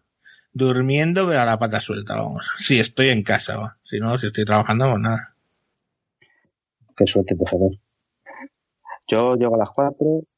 [0.54, 2.52] durmiendo, pero a la pata suelta, vamos.
[2.58, 3.78] Si estoy en casa, va.
[3.84, 5.36] Si no, si estoy trabajando, pues nada.
[6.96, 7.72] Qué suerte, tejedor.
[9.08, 9.96] Yo llego a las 4,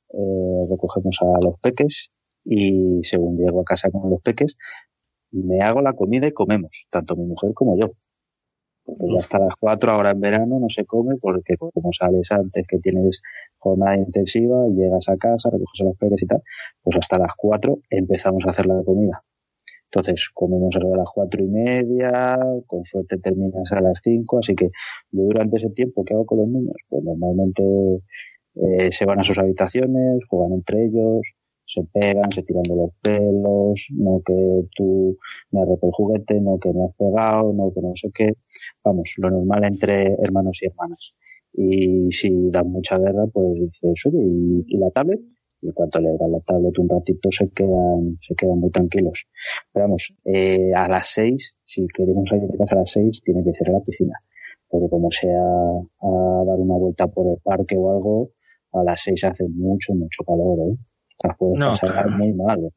[0.09, 2.09] eh, recogemos a los peques
[2.43, 4.57] y según llego a casa con los peques,
[5.31, 7.91] me hago la comida y comemos, tanto mi mujer como yo.
[8.87, 12.79] Porque hasta las 4 ahora en verano no se come porque como sales antes que
[12.79, 13.21] tienes
[13.57, 16.41] jornada intensiva, llegas a casa, recoges a los peques y tal,
[16.81, 19.21] pues hasta las 4 empezamos a hacer la comida.
[19.91, 24.69] Entonces comemos a las cuatro y media, con suerte terminas a las 5, así que
[25.11, 26.75] yo durante ese tiempo, ¿qué hago con los niños?
[26.89, 27.63] Pues normalmente
[28.55, 31.21] eh, se van a sus habitaciones, juegan entre ellos,
[31.67, 35.17] se pegan, se tiran de los pelos, no que tú
[35.51, 38.33] me has roto el juguete, no que me has pegado, no que no sé qué.
[38.83, 41.13] Vamos, lo normal entre hermanos y hermanas.
[41.53, 45.19] Y si dan mucha guerra, pues dices, oye, ¿y, la tablet?
[45.61, 49.25] Y en cuanto le dan la tablet un ratito se quedan, se quedan muy tranquilos.
[49.73, 53.43] Pero vamos, eh, a las seis, si queremos salir de casa a las seis, tiene
[53.43, 54.17] que ser a la piscina.
[54.69, 58.31] Porque como sea a dar una vuelta por el parque o algo,
[58.73, 60.77] a las seis hace mucho, mucho calor, ¿eh?
[61.55, 61.77] No,
[62.09, 62.71] muy mal.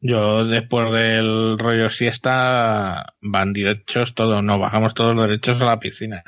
[0.00, 5.80] Yo después del rollo siesta van derechos todos, no bajamos todos los derechos a la
[5.80, 6.22] piscina.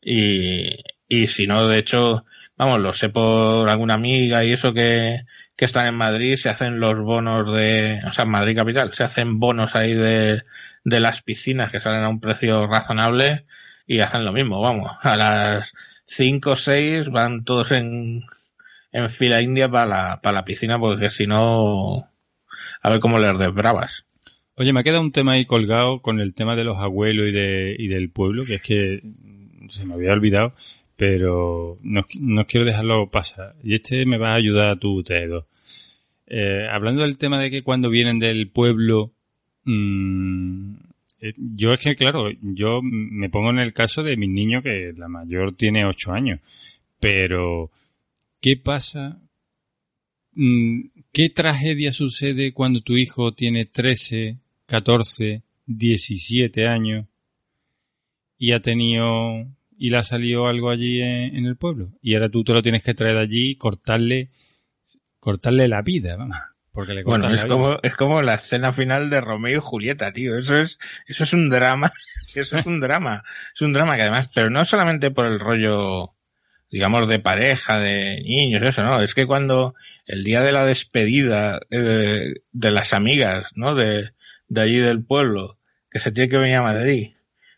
[0.00, 0.68] Y,
[1.08, 2.24] y si no, de hecho,
[2.56, 5.24] vamos, lo sé por alguna amiga y eso que,
[5.56, 9.04] que están en Madrid, se hacen los bonos de, o sea, en Madrid capital, se
[9.04, 10.42] hacen bonos ahí de,
[10.84, 13.46] de las piscinas que salen a un precio razonable
[13.86, 15.74] y hacen lo mismo, vamos, a las
[16.06, 18.24] 5 o 6 van todos en,
[18.92, 21.98] en fila india para la, para la piscina porque si no,
[22.82, 24.06] a ver cómo les desbravas.
[24.54, 27.32] Oye, me ha quedado un tema ahí colgado con el tema de los abuelos y,
[27.32, 29.02] de, y del pueblo, que es que
[29.68, 30.52] se me había olvidado,
[30.96, 33.54] pero no, no quiero dejarlo pasar.
[33.62, 35.46] Y este me va a ayudar a tu Tedo.
[36.26, 39.12] Eh, hablando del tema de que cuando vienen del pueblo,
[39.64, 40.74] mmm,
[41.36, 45.08] yo es que, claro, yo me pongo en el caso de mis niños, que la
[45.08, 46.40] mayor tiene ocho años,
[47.00, 47.70] pero
[48.40, 49.20] ¿Qué pasa?
[50.32, 57.06] Mm, ¿Qué tragedia sucede cuando tu hijo tiene 13, 14, 17 años
[58.38, 61.90] y ha tenido y le ha salido algo allí en, el pueblo?
[62.00, 64.30] Y ahora tú te lo tienes que traer allí y cortarle,
[65.18, 66.36] cortarle la vida, vamos.
[66.70, 70.38] Porque le bueno, es como, es como la escena final de Romeo y Julieta, tío.
[70.38, 70.78] Eso es,
[71.08, 71.92] eso es un drama.
[72.34, 73.24] Eso es un drama.
[73.54, 76.14] Es un drama que además, pero no solamente por el rollo
[76.70, 79.00] digamos, de pareja, de niños, eso, ¿no?
[79.00, 79.74] Es que cuando
[80.06, 83.74] el día de la despedida de, de las amigas, ¿no?
[83.74, 84.12] De,
[84.48, 85.58] de allí del pueblo,
[85.90, 87.12] que se tiene que venir a Madrid,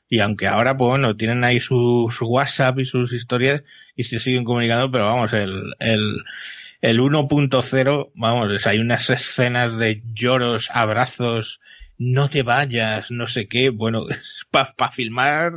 [0.09, 3.63] y aunque ahora, pues bueno, tienen ahí sus su WhatsApp y sus historias
[3.95, 6.17] y se siguen comunicando, pero vamos, el, el,
[6.81, 11.61] el 1.0, vamos, hay unas escenas de lloros, abrazos,
[12.01, 14.07] no te vayas, no sé qué, bueno,
[14.51, 15.53] para pa filmar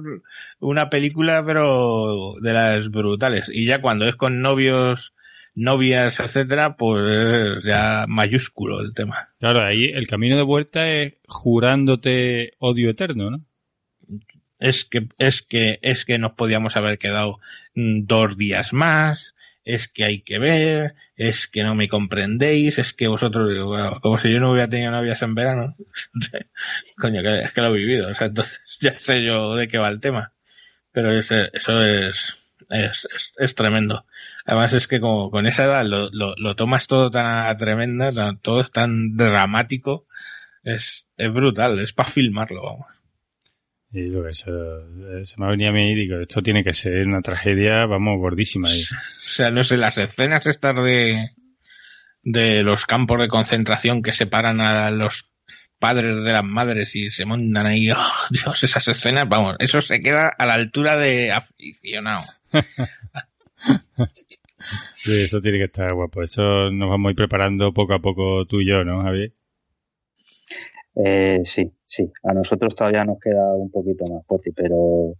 [0.59, 3.49] una película, pero de las brutales.
[3.51, 5.13] Y ya cuando es con novios,
[5.55, 9.29] novias, etcétera, pues ya mayúsculo el tema.
[9.39, 13.45] Claro, ahí el camino de vuelta es jurándote odio eterno, ¿no?
[14.59, 17.39] Es que, es que, es que nos podíamos haber quedado
[17.73, 19.32] dos días más,
[19.65, 23.53] es que hay que ver, es que no me comprendéis, es que vosotros,
[24.01, 25.75] como si yo no hubiera tenido novias en verano.
[26.97, 29.89] Coño, es que lo he vivido, o sea, entonces ya sé yo de qué va
[29.89, 30.33] el tema.
[30.91, 31.35] Pero eso
[31.83, 32.37] es,
[32.69, 33.07] es,
[33.37, 34.05] es, tremendo.
[34.45, 38.11] Además es que como con esa edad lo, lo, lo tomas todo tan tremenda,
[38.41, 40.05] todo es tan dramático,
[40.63, 42.87] es, es brutal, es para filmarlo, vamos.
[43.93, 44.49] Y lo que se,
[45.23, 48.17] se me ha venido a mí y digo, esto tiene que ser una tragedia, vamos,
[48.17, 48.67] gordísima.
[49.33, 51.31] O sea, no sé, las escenas estas de,
[52.21, 55.29] de los campos de concentración que separan a los
[55.79, 57.97] padres de las madres y se montan ahí, ¡oh,
[58.29, 62.23] Dios, esas escenas, vamos, eso se queda a la altura de aficionado.
[64.95, 66.23] Sí, eso tiene que estar guapo.
[66.23, 69.33] Eso nos vamos a ir preparando poco a poco tú y yo, ¿no, Javier?
[70.95, 72.11] Eh, sí, sí.
[72.23, 75.13] A nosotros todavía nos queda un poquito más fuerte, pero,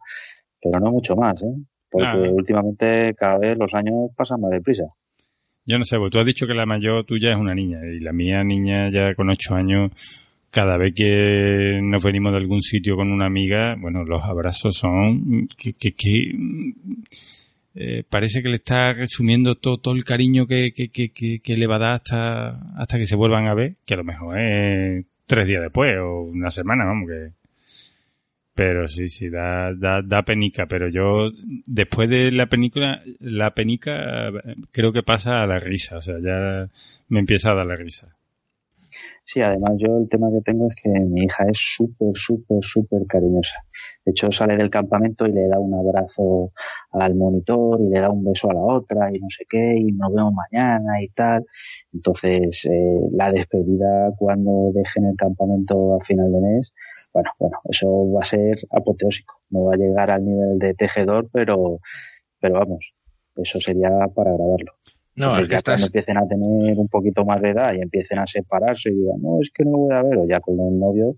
[0.62, 1.56] pero no mucho más, ¿eh?
[1.90, 4.86] Porque últimamente cada vez los años pasan más deprisa.
[5.66, 8.00] Yo no sé, pues tú has dicho que la mayor tuya es una niña y
[8.00, 9.92] la mía niña ya con ocho años,
[10.50, 15.48] cada vez que nos venimos de algún sitio con una amiga, bueno, los abrazos son
[15.58, 16.32] que, que, que
[17.76, 21.58] eh, parece que le está resumiendo todo, todo el cariño que, que, que, que, que
[21.58, 24.40] le va a dar hasta, hasta que se vuelvan a ver, que a lo mejor
[24.40, 27.32] es tres días después o una semana, vamos, que...
[28.56, 31.32] Pero sí, sí, da, da, da penica, pero yo
[31.66, 36.20] después de la película, la penica eh, creo que pasa a la risa, o sea,
[36.20, 36.70] ya
[37.08, 38.16] me empieza a dar la risa.
[39.26, 43.06] Sí, además yo el tema que tengo es que mi hija es súper, súper, súper
[43.08, 43.56] cariñosa.
[44.06, 46.52] De hecho, sale del campamento y le da un abrazo
[46.92, 49.92] al monitor y le da un beso a la otra y no sé qué, y
[49.94, 51.46] nos vemos mañana y tal.
[51.94, 56.74] Entonces, eh, la despedida cuando dejen el campamento a final de mes,
[57.14, 59.42] bueno, bueno, eso va a ser apoteósico.
[59.50, 61.80] No va a llegar al nivel de tejedor, pero,
[62.40, 62.94] pero vamos,
[63.36, 64.74] eso sería para grabarlo.
[65.16, 67.74] No, Entonces, el que ya cuando estás, empiecen a tener un poquito más de edad
[67.74, 70.40] y empiecen a separarse y digan, no, es que no voy a ver, o ya
[70.40, 71.16] con el novio,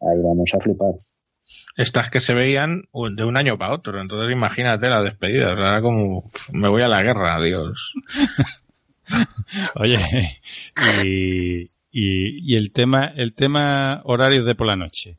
[0.00, 0.94] ahí vamos a flipar.
[1.76, 2.82] estas que se veían
[3.16, 7.02] de un año para otro, entonces imagínate la despedida, era como, me voy a la
[7.02, 7.92] guerra, Dios.
[9.76, 9.98] Oye,
[11.04, 15.16] y, y, y el tema, el tema horarios de por la noche.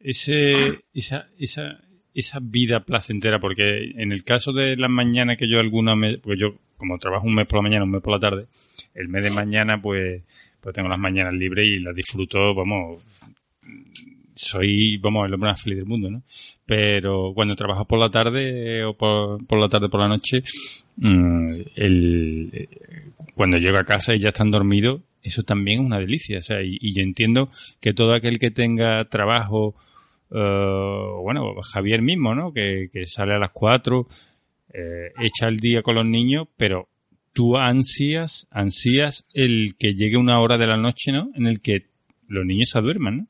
[0.00, 1.80] Ese, esa, esa,
[2.14, 6.40] esa vida placentera, porque en el caso de las mañanas que yo alguna me, pues
[6.40, 8.46] yo como trabajo un mes por la mañana, un mes por la tarde,
[8.94, 10.22] el mes de mañana pues,
[10.60, 13.02] pues tengo las mañanas libres y las disfruto, vamos,
[14.38, 16.22] soy, vamos, el hombre más feliz del mundo, ¿no?
[16.64, 20.42] Pero cuando trabajo por la tarde o por, por la tarde por la noche,
[20.96, 22.68] mm, el,
[23.34, 26.38] cuando llego a casa y ya están dormidos, eso también es una delicia.
[26.38, 27.50] O sea, y, y yo entiendo
[27.80, 29.74] que todo aquel que tenga trabajo,
[30.30, 32.52] eh, bueno, Javier mismo, ¿no?
[32.52, 34.06] Que, que sale a las 4,
[34.72, 36.88] eh, echa el día con los niños, pero
[37.32, 41.30] tú ansías, ansías el que llegue una hora de la noche, ¿no?
[41.34, 41.86] En el que
[42.26, 43.26] los niños se duerman, ¿no?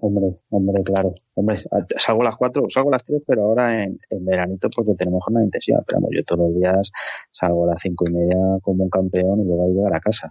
[0.00, 1.12] Hombre, hombre, claro.
[1.34, 1.58] Hombre,
[1.96, 5.24] salgo a las cuatro, salgo a las tres, pero ahora en, en veranito porque tenemos
[5.24, 5.82] jornada intensiva.
[5.86, 6.92] Pero yo todos los días
[7.32, 10.28] salgo a las cinco y media como un campeón y luego que llegar a casa.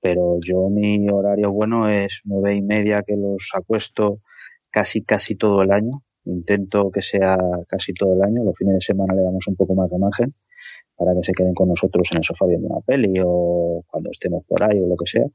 [0.00, 4.20] Pero yo mi horario bueno es nueve y media que los acuesto
[4.70, 6.02] casi, casi todo el año.
[6.26, 8.44] Intento que sea casi todo el año.
[8.44, 10.34] Los fines de semana le damos un poco más de margen
[10.96, 14.44] para que se queden con nosotros en el sofá viendo una peli o cuando estemos
[14.46, 15.26] por ahí o lo que sea.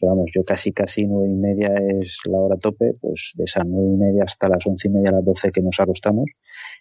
[0.00, 1.68] Pero vamos, yo casi, casi nueve y media
[2.00, 5.12] es la hora tope, pues de esas nueve y media hasta las once y media,
[5.12, 6.24] las doce que nos acostamos,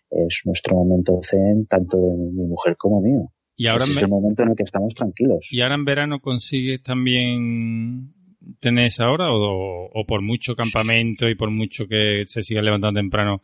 [0.09, 3.31] es nuestro momento zen, tanto de mi mujer como mío.
[3.57, 5.45] Y ahora, Ese en es el momento en el que estamos tranquilos.
[5.51, 8.13] y ahora en verano consigues también
[8.59, 12.99] tener esa hora o, o por mucho campamento y por mucho que se siga levantando
[12.99, 13.41] temprano,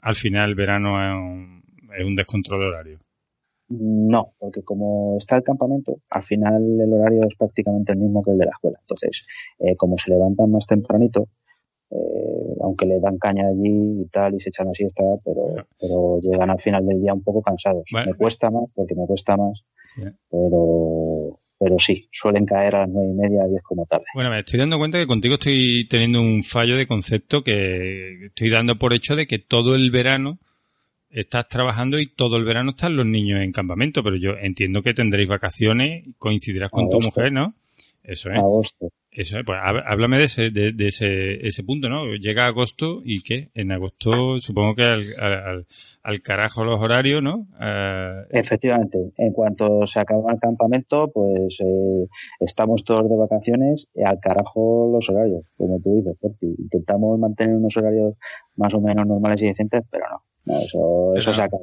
[0.00, 1.62] al final el verano es un,
[1.98, 2.98] es un descontrol de horario.
[3.70, 8.30] No, porque como está el campamento, al final el horario es prácticamente el mismo que
[8.30, 8.78] el de la escuela.
[8.80, 9.26] Entonces,
[9.58, 11.28] eh, como se levantan más tempranito,
[11.90, 16.18] eh, aunque le dan caña allí y tal y se echan la siesta, pero, pero
[16.20, 17.84] llegan al final del día un poco cansados.
[17.92, 18.12] Bueno.
[18.12, 19.62] Me cuesta más, porque me cuesta más,
[19.94, 20.02] Sí.
[20.30, 24.04] pero, pero sí, suelen caer a las nueve y media, diez como tarde.
[24.14, 28.50] Bueno, me estoy dando cuenta que contigo estoy teniendo un fallo de concepto que estoy
[28.50, 30.38] dando por hecho de que todo el verano
[31.10, 34.94] estás trabajando y todo el verano están los niños en campamento, pero yo entiendo que
[34.94, 37.54] tendréis vacaciones, coincidirás con tu mujer, ¿no?
[38.04, 38.38] Eso es.
[38.38, 38.90] Agosto.
[39.10, 42.14] Eso es, pues há- háblame de ese, de, de ese, ese punto, ¿no?
[42.14, 43.48] Llega agosto y ¿qué?
[43.54, 45.66] En agosto supongo que al,
[46.02, 47.46] al, carajo los horarios, ¿no?
[47.58, 52.06] Ah, Efectivamente, en cuanto se acaba el campamento, pues eh,
[52.40, 56.46] estamos todos de vacaciones y al carajo los horarios, como tú dices, Porti.
[56.58, 58.14] Intentamos mantener unos horarios
[58.56, 60.22] más o menos normales y decentes, pero no,
[60.54, 61.62] no eso, eso Pero- se acaba.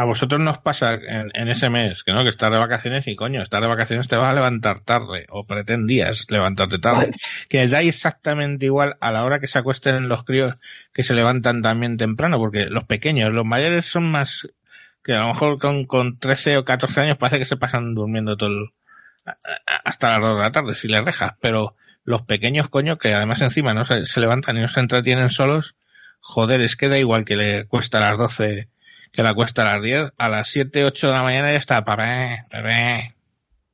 [0.00, 3.16] A vosotros nos pasa en, en ese mes, que no, que estás de vacaciones y
[3.16, 7.10] coño, estar de vacaciones te vas a levantar tarde, o pretendías levantarte tarde.
[7.48, 10.54] Que da exactamente igual a la hora que se acuesten los críos
[10.92, 14.46] que se levantan también temprano, porque los pequeños, los mayores son más,
[15.02, 18.36] que a lo mejor con, con 13 o 14 años parece que se pasan durmiendo
[18.36, 18.70] todo el-
[19.84, 21.74] hasta las 2 de la tarde, si les dejas, pero
[22.04, 25.74] los pequeños, coño, que además encima no se, se levantan y no se entretienen solos,
[26.20, 28.68] joder, es que da igual que le cuesta a las 12
[29.12, 31.84] que la cuesta a las 10, a las 7, 8 de la mañana ya está,
[31.84, 33.14] papé, bebé.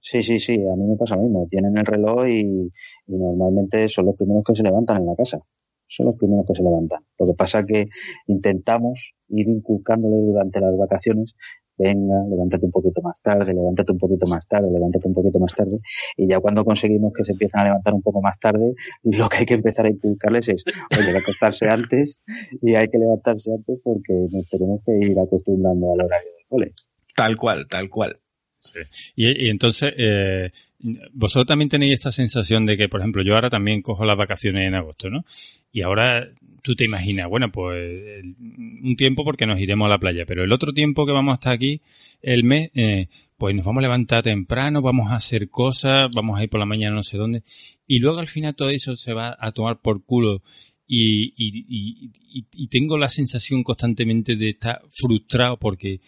[0.01, 1.47] Sí, sí, sí, a mí me pasa lo mismo.
[1.51, 2.71] Tienen el reloj y,
[3.07, 5.39] normalmente son los primeros que se levantan en la casa.
[5.89, 7.01] Son los primeros que se levantan.
[7.19, 7.87] Lo que pasa que
[8.27, 11.35] intentamos ir inculcándole durante las vacaciones
[11.79, 15.55] venga, levántate un poquito más tarde, levántate un poquito más tarde, levántate un poquito más
[15.55, 15.79] tarde.
[16.17, 19.39] Y ya cuando conseguimos que se empiezan a levantar un poco más tarde, lo que
[19.39, 22.19] hay que empezar a inculcarles es, oye, hay que acostarse antes
[22.63, 26.73] y hay que levantarse antes porque nos tenemos que ir acostumbrando al horario del cole.
[27.17, 28.19] Tal cual, tal cual.
[29.15, 30.51] Y, entonces, eh,
[31.13, 34.67] vosotros también tenéis esta sensación de que, por ejemplo, yo ahora también cojo las vacaciones
[34.67, 35.25] en agosto, ¿no?
[35.71, 36.27] Y ahora
[36.65, 40.51] tú te imaginas, bueno, pues un tiempo porque nos iremos a la playa, pero el
[40.51, 41.83] otro tiempo que vamos a estar aquí,
[42.23, 46.43] el mes, eh, pues nos vamos a levantar temprano, vamos a hacer cosas, vamos a
[46.43, 47.43] ir por la mañana no sé dónde,
[47.87, 50.43] y luego al final todo eso se va a tomar por culo
[50.87, 56.01] y, y, y, y tengo la sensación constantemente de estar frustrado porque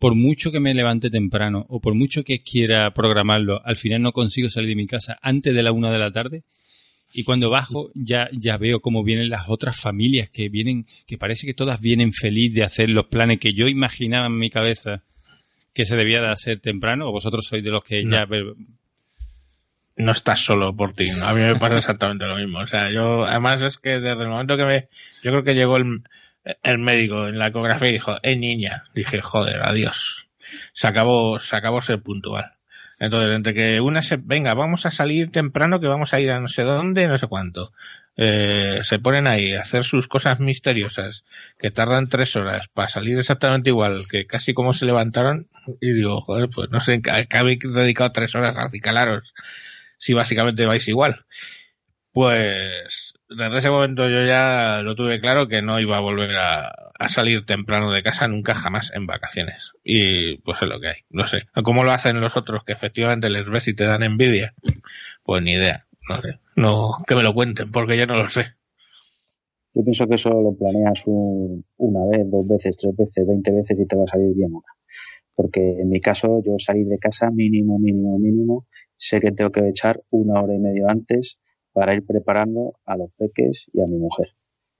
[0.00, 4.12] por mucho que me levante temprano o por mucho que quiera programarlo, al final no
[4.12, 6.42] consigo salir de mi casa antes de la una de la tarde.
[7.12, 11.46] Y cuando bajo ya, ya veo cómo vienen las otras familias que vienen, que parece
[11.46, 15.02] que todas vienen feliz de hacer los planes que yo imaginaba en mi cabeza
[15.74, 18.26] que se debía de hacer temprano, o vosotros sois de los que ya...
[19.94, 22.60] No estás solo por ti, a mí me pasa exactamente lo mismo.
[22.60, 24.88] O sea, yo, además es que desde el momento que me,
[25.22, 26.02] yo creo que llegó el,
[26.62, 28.84] el médico en la ecografía dijo, ¡eh niña!
[28.94, 30.28] Dije, joder, adiós.
[30.72, 32.52] Se acabó, se acabó ser puntual.
[33.02, 36.38] Entonces, entre que una se, venga, vamos a salir temprano, que vamos a ir a
[36.38, 37.72] no sé dónde, no sé cuánto.
[38.16, 41.24] Eh, se ponen ahí a hacer sus cosas misteriosas,
[41.58, 45.48] que tardan tres horas para salir exactamente igual, que casi como se levantaron,
[45.80, 49.34] y digo, joder, pues no sé, que habéis dedicado tres horas a acicalaros,
[49.98, 51.24] si básicamente vais igual.
[52.12, 56.92] Pues desde ese momento yo ya lo tuve claro que no iba a volver a,
[57.08, 59.72] salir temprano de casa nunca jamás en vacaciones.
[59.82, 60.96] Y pues es lo que hay.
[61.10, 61.46] No sé.
[61.64, 64.54] ¿Cómo lo hacen los otros que efectivamente les ves y te dan envidia?
[65.24, 65.86] Pues ni idea.
[66.08, 66.38] No sé.
[66.56, 68.54] No, que me lo cuenten porque yo no lo sé.
[69.74, 73.86] Yo pienso que eso lo planeas una vez, dos veces, tres veces, veinte veces y
[73.86, 74.66] te va a salir bien una.
[75.34, 78.66] Porque en mi caso, yo salir de casa mínimo, mínimo, mínimo,
[78.98, 81.38] sé que tengo que echar una hora y media antes
[81.72, 84.28] para ir preparando a los peques y a mi mujer.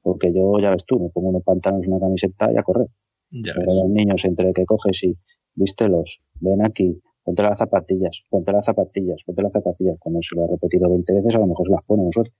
[0.02, 2.88] Porque yo, ya ves tú, me pongo unos pantalones, una camiseta y a correr.
[3.30, 5.16] Pero los niños, entre que coges y
[5.54, 9.96] vístelos, ven aquí, ponte las zapatillas, ponte las zapatillas, ponte las zapatillas.
[9.98, 12.32] Cuando se lo ha repetido 20 veces, a lo mejor se las pone, suerte.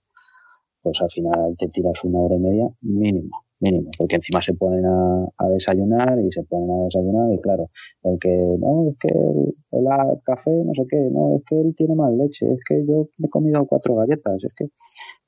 [0.83, 4.85] Pues al final te tiras una hora y media mínimo mínimo, porque encima se ponen
[4.85, 7.69] a, desayunar y se ponen a desayunar y claro,
[8.03, 9.85] el que, no, es que el,
[10.23, 13.27] café, no sé qué, no, es que él tiene más leche, es que yo me
[13.27, 14.65] he comido cuatro galletas, es que,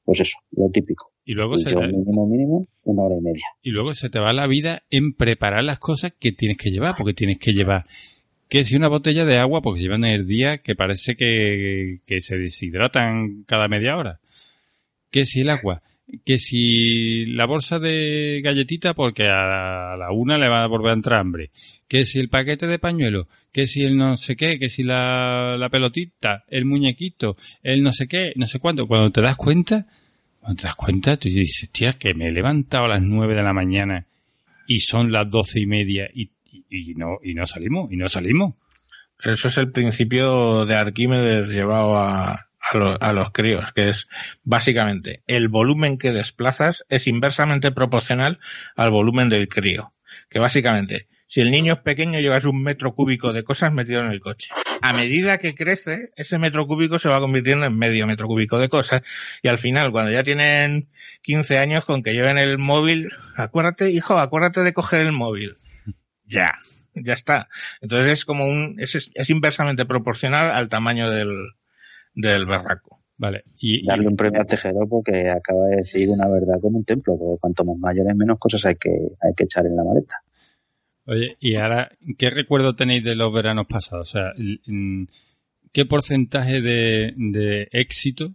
[0.04, 1.12] pues eso, lo típico.
[1.24, 3.46] Y luego se mínimo, mínimo, una hora y media.
[3.62, 6.96] Y luego se te va la vida en preparar las cosas que tienes que llevar,
[6.98, 7.86] porque tienes que llevar
[8.48, 12.38] que si una botella de agua, porque llevan el día que parece que, que se
[12.38, 14.20] deshidratan cada media hora.
[15.16, 15.82] Que si el agua,
[16.26, 20.96] que si la bolsa de galletita porque a la una le va a volver a
[20.96, 21.52] entrar hambre,
[21.88, 25.70] que si el paquete de pañuelo, que si el no sé qué, que si la,
[25.72, 29.88] pelotita, el muñequito, el no sé qué, no sé cuánto, cuando te das cuenta,
[30.42, 33.44] cuando te das cuenta, tú dices, tía, que me he levantado a las nueve de
[33.44, 34.06] la mañana
[34.68, 36.30] y son las doce y media y,
[36.70, 38.56] y, no, y no salimos, y no salimos.
[39.24, 44.08] Eso es el principio de Arquímedes llevado a, a, los críos, que es
[44.44, 48.40] básicamente el volumen que desplazas es inversamente proporcional
[48.76, 49.94] al volumen del crío.
[50.30, 54.12] Que básicamente, si el niño es pequeño, llevas un metro cúbico de cosas metido en
[54.12, 54.50] el coche.
[54.82, 58.70] A medida que crece, ese metro cúbico se va convirtiendo en medio metro cúbico de
[58.70, 59.02] cosas.
[59.42, 60.90] Y al final, cuando ya tienen
[61.22, 65.58] 15 años, con que lleven el móvil, acuérdate, hijo, acuérdate de coger el móvil.
[66.26, 66.58] Ya,
[66.94, 67.50] ya está.
[67.82, 71.30] Entonces es como un, es, es inversamente proporcional al tamaño del,
[72.16, 73.02] del barraco.
[73.18, 73.44] Vale.
[73.60, 77.18] Y, darle un premio a Tejedor porque acaba de decir una verdad como un templo,
[77.18, 80.22] porque cuanto más mayores menos cosas hay que, hay que echar en la maleta.
[81.06, 84.10] Oye, y ahora, ¿qué recuerdo tenéis de los veranos pasados?
[84.10, 84.34] O sea,
[85.72, 88.34] ¿qué porcentaje de, de éxito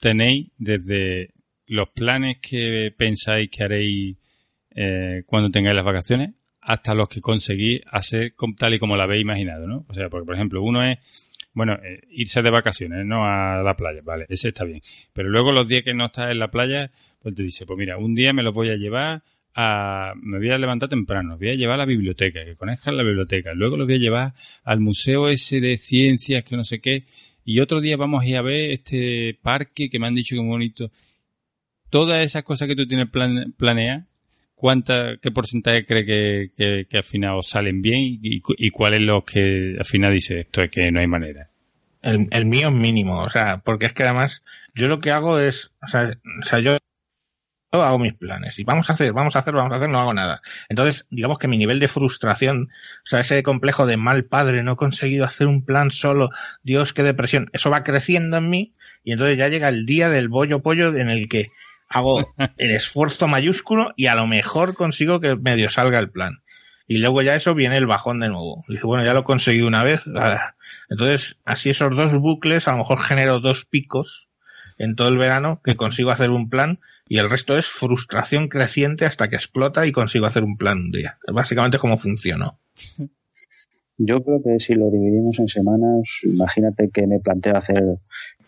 [0.00, 1.30] tenéis desde
[1.66, 4.16] los planes que pensáis que haréis
[4.74, 9.22] eh, cuando tengáis las vacaciones hasta los que conseguís hacer tal y como la habéis
[9.22, 9.84] imaginado, ¿no?
[9.88, 10.98] O sea, porque por ejemplo, uno es
[11.54, 14.80] bueno, eh, irse de vacaciones, no a la playa, vale, ese está bien.
[15.12, 16.90] Pero luego los días que no estás en la playa,
[17.20, 19.22] pues te dice, pues mira, un día me lo voy a llevar
[19.54, 23.02] a, me voy a levantar temprano, voy a llevar a la biblioteca, que conozcan la
[23.02, 24.34] biblioteca, luego lo voy a llevar
[24.64, 27.04] al museo ese de ciencias, que no sé qué,
[27.44, 30.40] y otro día vamos a ir a ver este parque que me han dicho que
[30.40, 30.90] es bonito.
[31.90, 34.06] Todas esas cosas que tú tienes plan, planeadas,
[34.62, 39.24] ¿cuánta, qué porcentaje cree que, al final os salen bien y, y cuál es lo
[39.24, 41.48] que al final dice esto es que no hay manera?
[42.00, 45.40] El, el mío es mínimo, o sea, porque es que además yo lo que hago
[45.40, 46.78] es, o sea, o sea yo
[47.72, 50.14] hago mis planes y vamos a hacer, vamos a hacer, vamos a hacer, no hago
[50.14, 50.42] nada.
[50.68, 54.74] Entonces, digamos que mi nivel de frustración, o sea, ese complejo de mal padre, no
[54.74, 56.30] he conseguido hacer un plan solo,
[56.62, 60.28] Dios, qué depresión, eso va creciendo en mí y entonces ya llega el día del
[60.28, 61.50] bollo pollo en el que
[61.92, 62.26] hago
[62.58, 66.42] el esfuerzo mayúsculo y a lo mejor consigo que medio salga el plan.
[66.88, 68.64] Y luego ya eso viene el bajón de nuevo.
[68.68, 70.02] Y dice, bueno, ya lo he conseguido una vez.
[70.90, 74.28] Entonces, así esos dos bucles, a lo mejor genero dos picos
[74.78, 79.04] en todo el verano que consigo hacer un plan y el resto es frustración creciente
[79.04, 81.18] hasta que explota y consigo hacer un plan un día.
[81.32, 82.58] Básicamente es como funcionó.
[83.98, 87.82] Yo creo que si lo dividimos en semanas, imagínate que me planteo hacer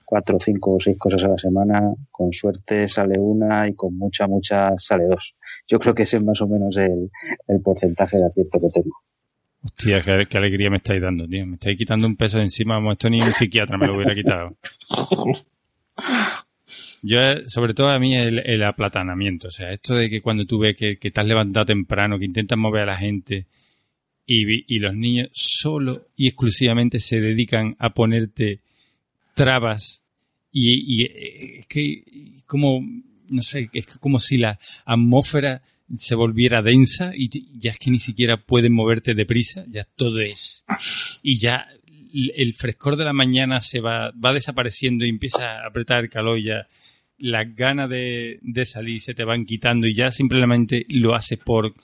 [0.05, 4.27] cuatro, cinco o seis cosas a la semana, con suerte sale una y con mucha,
[4.27, 5.35] mucha sale dos.
[5.69, 7.11] Yo creo que ese es más o menos el,
[7.49, 8.97] el porcentaje de acierto que tengo.
[9.65, 11.47] Hostia, qué, alegría me estáis dando, tío.
[11.47, 14.15] Me estáis quitando un peso de encima, como esto ni un psiquiatra me lo hubiera
[14.15, 14.51] quitado.
[17.03, 19.49] Yo, sobre todo a mí, el, el, aplatanamiento.
[19.49, 22.59] O sea, esto de que cuando tú ves que, que has levantado temprano, que intentas
[22.59, 23.47] mover a la gente
[24.27, 28.61] y, y los niños solo y exclusivamente se dedican a ponerte
[29.35, 30.03] trabas
[30.51, 32.81] y, y es que como,
[33.29, 35.63] no sé, es como si la atmósfera
[35.95, 40.65] se volviera densa y ya es que ni siquiera pueden moverte deprisa, ya todo es.
[41.23, 41.67] Y ya
[42.13, 46.41] el frescor de la mañana se va, va desapareciendo y empieza a apretar el calor
[46.41, 46.69] ya
[47.19, 51.75] las ganas de, de salir se te van quitando y ya simplemente lo haces por,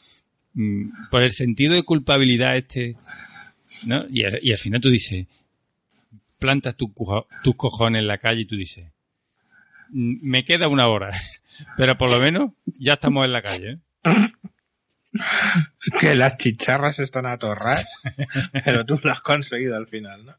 [0.54, 2.96] mm, por el sentido de culpabilidad este,
[3.86, 4.06] ¿no?
[4.08, 5.26] Y, y al final tú dices,
[6.40, 6.92] plantas tu,
[7.44, 8.86] tus cojones en la calle y tú dices,
[9.90, 11.10] "Mm, me queda una hora,
[11.76, 13.78] pero por lo menos ya estamos en la calle.
[14.04, 14.32] ¿eh?
[16.00, 17.86] que las chicharras están atorradas,
[18.64, 20.34] pero tú lo has conseguido al final, ¿no?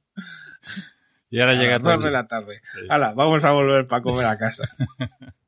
[1.30, 2.62] Y ahora A llega las de la tarde.
[2.74, 2.88] Sí.
[2.89, 4.64] Hala, vamos a volver para comer a casa.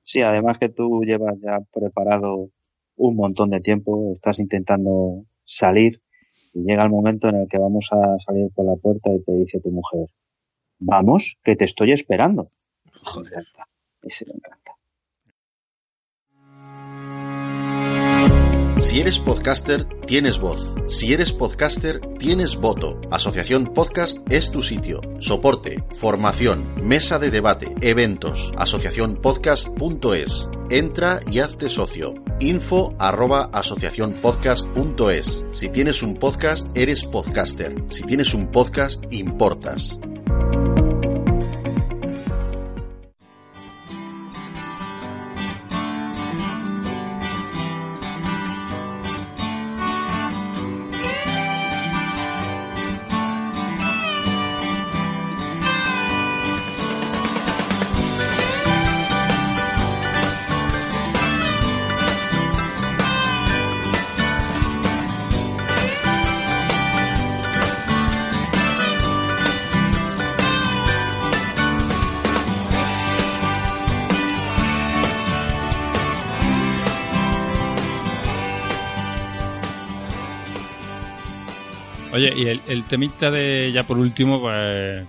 [0.04, 2.50] Sí, además que tú llevas ya preparado
[2.96, 6.02] un montón de tiempo, estás intentando salir
[6.54, 9.34] y llega el momento en el que vamos a salir por la puerta y te
[9.34, 10.08] dice tu mujer,
[10.86, 12.52] vamos, que te estoy esperando.
[12.86, 13.68] Me encanta,
[14.02, 14.64] ese me encanta.
[18.84, 20.76] Si eres podcaster, tienes voz.
[20.88, 23.00] Si eres podcaster, tienes voto.
[23.12, 25.00] Asociación Podcast es tu sitio.
[25.20, 28.52] Soporte, formación, mesa de debate, eventos.
[28.58, 30.50] Asociacionpodcast.es.
[30.70, 32.14] Entra y hazte socio.
[32.42, 35.46] Info arroba asociacionpodcast.es.
[35.54, 37.74] Si tienes un podcast, eres podcaster.
[37.90, 39.98] Si tienes un podcast, importas.
[82.84, 85.06] Temita de, ya por último, pues,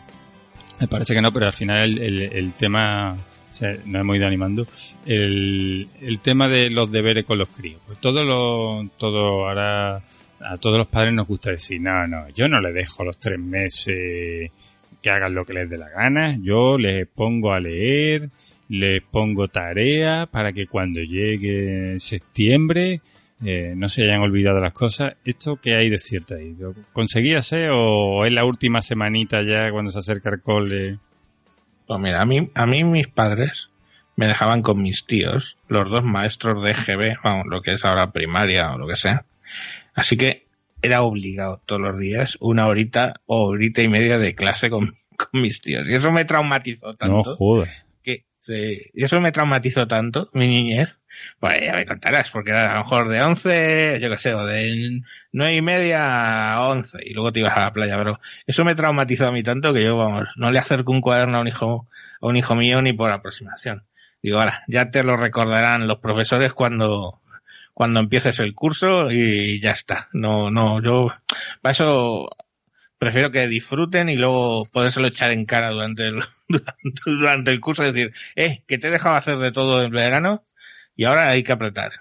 [0.81, 4.17] me parece que no, pero al final el, el, el tema, o sea, nos hemos
[4.17, 4.67] ido animando,
[5.07, 7.81] el, el tema de los deberes con los críos.
[7.87, 9.97] Pues todo lo, todo ahora,
[10.41, 13.39] a todos los padres nos gusta decir, no, no, yo no le dejo los tres
[13.39, 14.51] meses
[15.01, 18.31] que hagan lo que les dé la gana, yo les pongo a leer,
[18.69, 23.03] les pongo tarea para que cuando llegue septiembre
[23.45, 25.15] eh, no se hayan olvidado las cosas.
[25.25, 26.55] ¿Esto qué hay de cierto ahí?
[26.59, 30.99] ¿Lo ¿Conseguíase o es la última semanita ya cuando se acerca el cole?
[31.87, 33.71] Pues mira, a mí, a mí mis padres
[34.16, 38.12] me dejaban con mis tíos, los dos maestros de EGB, vamos, lo que es ahora
[38.12, 39.27] primaria o lo que sea.
[39.95, 40.47] Así que
[40.83, 45.43] era obligado todos los días una horita o horita y media de clase con, con
[45.43, 45.87] mis tíos.
[45.89, 47.31] Y eso me traumatizó tanto.
[47.31, 47.71] No jodas.
[48.03, 50.99] que sí, y eso me traumatizó tanto, mi niñez.
[51.39, 54.45] Pues ya me contarás, porque era a lo mejor de 11, yo qué sé, o
[54.47, 55.01] de
[55.32, 58.74] 9 y media a 11, y luego te ibas a la playa, pero eso me
[58.74, 61.89] traumatizó a mí tanto que yo, vamos, no le acerco un cuaderno a un hijo,
[62.20, 63.85] a un hijo mío ni por aproximación.
[64.23, 67.20] Digo, ahora, ya te lo recordarán los profesores cuando,
[67.74, 70.09] cuando empieces el curso y ya está.
[70.12, 71.12] No, no, yo,
[71.61, 72.31] para eso
[72.99, 76.23] prefiero que disfruten y luego podérselo echar en cara durante el,
[77.05, 80.43] durante el curso y decir, eh, que te he dejado hacer de todo el verano
[80.97, 81.93] y ahora hay que apretar.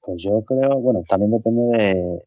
[0.00, 2.22] Pues yo creo, bueno, también depende de,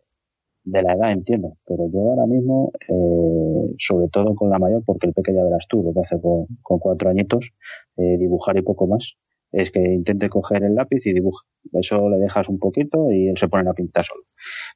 [0.66, 5.08] de la edad entiendo, pero yo ahora mismo, eh, sobre todo con la mayor, porque
[5.08, 6.48] el pequeño ya verás tú lo que hace con,
[6.80, 7.46] cuatro añitos,
[7.98, 9.16] eh, dibujar y poco más,
[9.52, 11.46] es que intente coger el lápiz y dibuja.
[11.72, 14.24] Eso le dejas un poquito y él se pone a pintar solo.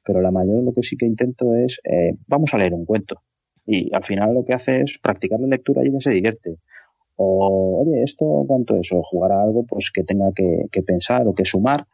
[0.04, 3.20] Pero la mayor lo que sí que intento es, eh, vamos a leer un cuento.
[3.66, 6.56] Y al final lo que hace es practicar la lectura y ella se divierte.
[7.22, 8.90] O, oye, ¿esto cuánto es?
[8.92, 11.86] O jugar a algo pues que tenga que, que pensar o que sumar.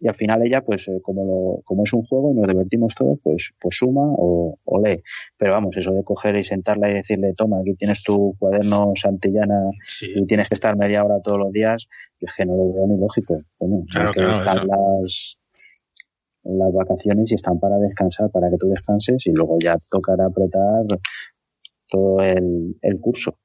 [0.00, 2.92] Y al final ella pues eh, como lo, como es un juego y nos divertimos
[2.96, 5.00] todos pues pues suma o, lee.
[5.38, 9.70] Pero vamos eso de coger y sentarla y decirle toma aquí tienes tu cuaderno santillana
[10.02, 11.86] y tienes que estar media hora todos los días
[12.18, 13.84] es que no lo veo ni lógico coño.
[13.92, 15.36] Claro, que están las
[16.42, 20.84] las vacaciones y están para descansar para que tú descanses y luego ya tocará apretar
[21.88, 23.38] todo el, el curso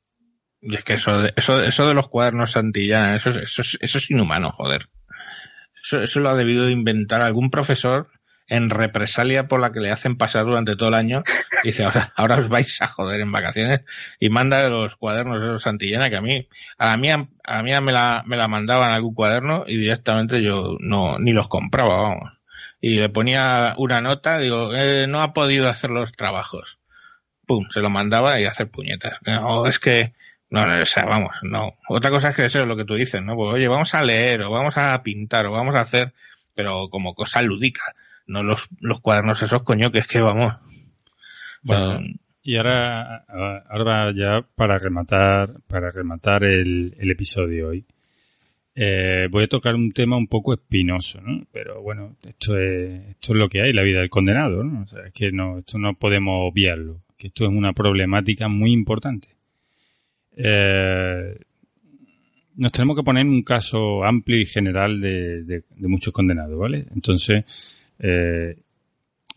[0.61, 4.11] y es que eso de, eso, eso de los cuadernos Santillana, eso, eso, eso es
[4.11, 4.89] inhumano, joder.
[5.81, 8.09] Eso, lo ha debido de inventar algún profesor
[8.47, 11.23] en represalia por la que le hacen pasar durante todo el año.
[11.63, 13.81] Dice, ahora, ahora os vais a joder en vacaciones
[14.19, 17.81] y manda los cuadernos de los Santillana que a mí, a la mía, a la
[17.81, 22.33] me la, me la mandaban algún cuaderno y directamente yo no, ni los compraba, vamos.
[22.81, 26.79] Y le ponía una nota, digo, eh, no ha podido hacer los trabajos.
[27.45, 29.17] Pum, se lo mandaba y hacer puñetas.
[29.25, 30.13] No, es que,
[30.49, 31.75] no, o sea, vamos, no.
[31.87, 33.35] Otra cosa es que eso es lo que tú dices, ¿no?
[33.35, 36.13] Pues oye, vamos a leer, o vamos a pintar, o vamos a hacer,
[36.55, 37.93] pero como cosa lúdica,
[38.25, 40.55] no los, los cuadernos esos, coño, que es que vamos.
[41.61, 41.99] Bueno,
[42.41, 43.25] y ahora,
[43.69, 47.85] ahora ya para rematar, para rematar el, el episodio hoy,
[48.73, 51.43] eh, voy a tocar un tema un poco espinoso, ¿no?
[51.51, 54.83] Pero bueno, esto es, esto es lo que hay, la vida del condenado, ¿no?
[54.83, 58.71] O sea, es que no, esto no podemos obviarlo, que esto es una problemática muy
[58.71, 59.38] importante
[60.35, 61.39] eh,
[62.55, 66.85] nos tenemos que poner en un caso amplio y general de, muchos condenados, ¿vale?
[66.93, 67.45] Entonces,
[67.99, 68.57] eh,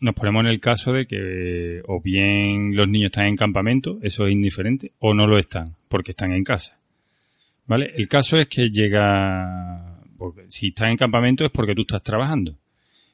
[0.01, 4.27] nos ponemos en el caso de que o bien los niños están en campamento, eso
[4.27, 6.77] es indiferente, o no lo están, porque están en casa.
[7.65, 7.93] ¿Vale?
[7.95, 10.01] El caso es que llega,
[10.49, 12.57] si están en campamento es porque tú estás trabajando.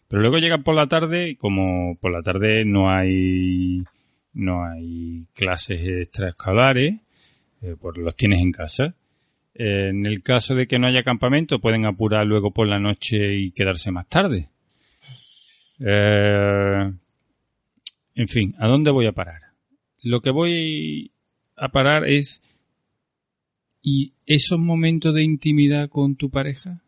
[0.07, 3.84] Pero luego llegan por la tarde, y como por la tarde no hay,
[4.34, 6.95] no hay clases extraescolares,
[7.61, 8.95] eh, pues los tienes en casa.
[9.53, 13.52] en el caso de que no haya campamento, pueden apurar luego por la noche y
[13.52, 14.49] quedarse más tarde.
[15.80, 16.91] Eh,
[18.15, 19.41] en fin, ¿a dónde voy a parar?
[20.02, 21.11] Lo que voy
[21.56, 22.41] a parar es
[23.81, 26.81] ¿y esos momentos de intimidad con tu pareja?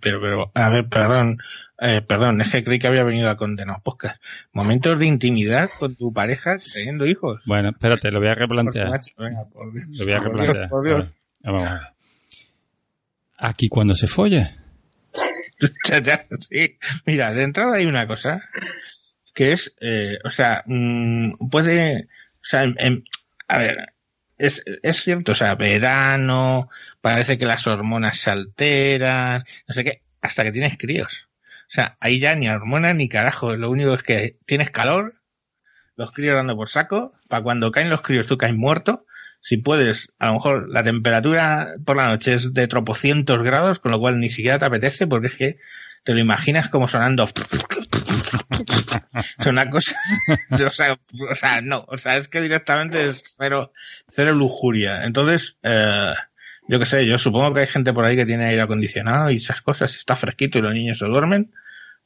[0.00, 1.38] Pero, pero, a ver, perdón,
[1.80, 4.20] eh, perdón, es que creí que había venido a condenar podcast.
[4.52, 7.40] Momentos de intimidad con tu pareja teniendo hijos.
[7.46, 8.88] Bueno, espérate, lo voy a replantear.
[9.16, 10.68] Lo voy a replantear.
[10.68, 11.06] Por Dios,
[11.42, 11.82] Vamos a ver.
[13.38, 14.56] Aquí cuando se folla.
[16.48, 16.78] sí.
[17.06, 18.42] Mira, de entrada hay una cosa
[19.34, 22.62] que es, eh, o sea, mm, puede, o sea,
[23.48, 23.93] a ver,
[24.38, 26.68] es, es cierto, o sea, verano,
[27.00, 31.28] parece que las hormonas se alteran, no sé qué, hasta que tienes críos.
[31.68, 35.20] O sea, ahí ya ni hormonas ni carajo, lo único es que tienes calor,
[35.96, 39.06] los críos dando por saco, para cuando caen los críos tú caes muerto,
[39.40, 43.92] si puedes, a lo mejor la temperatura por la noche es de tropocientos grados, con
[43.92, 45.58] lo cual ni siquiera te apetece porque es que
[46.02, 47.28] te lo imaginas como sonando
[49.38, 49.96] es una cosa,
[50.50, 50.98] o sea,
[51.30, 53.72] o sea, no, o sea, es que directamente es cero,
[54.08, 55.04] cero lujuria.
[55.04, 56.14] Entonces, eh,
[56.68, 59.36] yo qué sé, yo supongo que hay gente por ahí que tiene aire acondicionado y
[59.36, 61.52] esas cosas, está fresquito y los niños se duermen,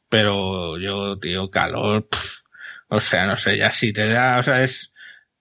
[0.08, 2.08] pero yo, tío, calor,
[2.88, 4.92] o sea, no sé, ya si te da, o sea, es,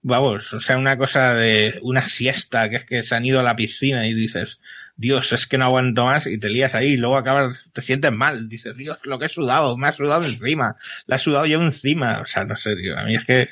[0.02, 3.44] vamos, o sea, una cosa de una siesta, que es que se han ido a
[3.44, 4.60] la piscina y dices,
[4.98, 8.12] Dios, es que no aguanto más y te lías ahí y luego acabas, te sientes
[8.12, 10.76] mal, dices, Dios, lo que he sudado, me ha sudado encima,
[11.06, 13.48] la he sudado yo encima, o sea, no sé, tío, a mí es que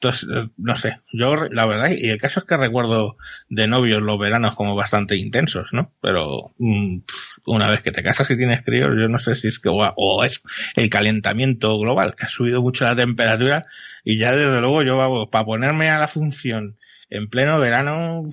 [0.00, 3.16] entonces, eh, no sé, yo la verdad, y el caso es que recuerdo
[3.48, 5.92] de novios los veranos como bastante intensos, ¿no?
[6.00, 6.98] Pero mm,
[7.46, 10.24] una vez que te casas y tienes críos, yo no sé si es que o,
[10.24, 10.42] es
[10.76, 13.66] el calentamiento global, que ha subido mucho la temperatura
[14.04, 16.76] y ya desde luego yo, para ponerme a la función
[17.10, 18.28] en pleno verano...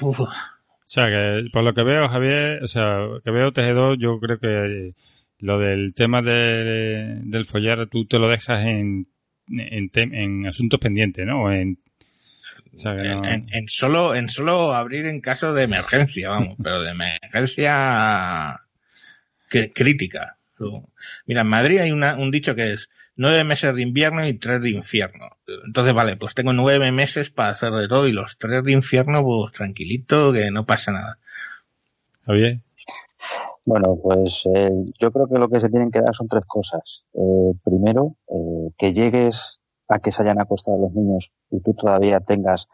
[0.85, 4.39] O sea, que por lo que veo, Javier, o sea, que veo Tejedor, yo creo
[4.39, 4.93] que
[5.39, 9.07] lo del tema de, del follar tú te lo dejas en
[9.47, 11.51] en, en asuntos pendientes, ¿no?
[11.51, 11.79] En,
[12.83, 18.61] en, solo en solo abrir en caso de emergencia, vamos, pero de emergencia
[19.73, 20.37] crítica.
[21.25, 24.61] Mira, en Madrid hay una, un dicho que es nueve meses de invierno y tres
[24.61, 25.25] de infierno.
[25.65, 29.23] Entonces, vale, pues tengo nueve meses para hacer de todo y los tres de infierno,
[29.23, 31.17] pues tranquilito, que no pasa nada.
[32.27, 32.63] bien?
[33.65, 34.69] Bueno, pues eh,
[34.99, 37.03] yo creo que lo que se tienen que dar son tres cosas.
[37.13, 42.19] Eh, primero, eh, que llegues a que se hayan acostado los niños y tú todavía
[42.19, 42.67] tengas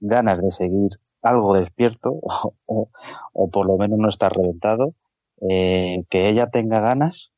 [0.00, 0.90] ganas de seguir
[1.22, 2.12] algo despierto
[2.66, 2.88] o,
[3.32, 4.94] o, por lo menos no estar reventado,
[5.48, 7.30] eh, que ella tenga ganas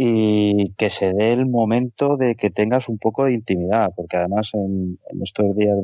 [0.00, 4.48] y que se dé el momento de que tengas un poco de intimidad, porque además
[4.54, 5.76] en, estos días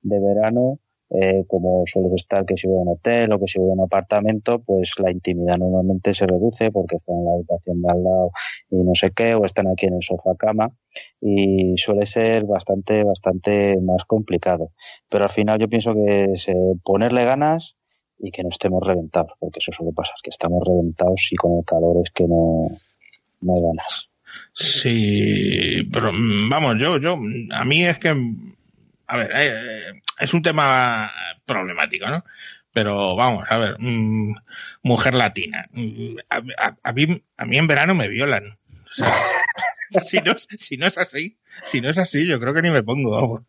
[0.00, 0.78] de, verano
[1.10, 3.74] eh, como suele estar que si voy a un hotel o que si voy a
[3.74, 8.02] un apartamento, pues la intimidad normalmente se reduce porque están en la habitación de al
[8.02, 8.30] lado
[8.70, 10.70] y no sé qué, o están aquí en el sofá cama
[11.20, 14.70] y suele ser bastante, bastante más complicado.
[15.10, 16.46] Pero al final yo pienso que es
[16.82, 17.74] ponerle ganas
[18.18, 21.64] y que no estemos reventados, porque eso suele pasar, que estamos reventados y con el
[21.66, 22.68] calor es que no,
[23.42, 24.08] no hay ganas.
[24.54, 27.18] Sí, pero mm, vamos, yo, yo,
[27.52, 28.14] a mí es que
[29.12, 31.10] a ver, eh, es un tema
[31.44, 32.24] problemático, ¿no?
[32.72, 34.34] Pero vamos, a ver, mm,
[34.82, 35.66] mujer latina.
[35.72, 38.44] Mm, a, a, mí, a mí en verano me violan.
[38.46, 39.12] O sea,
[40.06, 42.82] si, no, si no es así, si no es así, yo creo que ni me
[42.82, 43.10] pongo.
[43.10, 43.42] Vamos.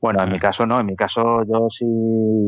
[0.00, 1.86] Bueno, en mi caso no, en mi caso yo si,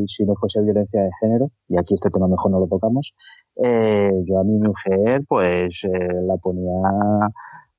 [0.07, 3.13] si no fuese violencia de género, y aquí este tema mejor no lo tocamos,
[3.61, 5.89] eh, yo a mi mujer pues eh,
[6.25, 6.79] la ponía,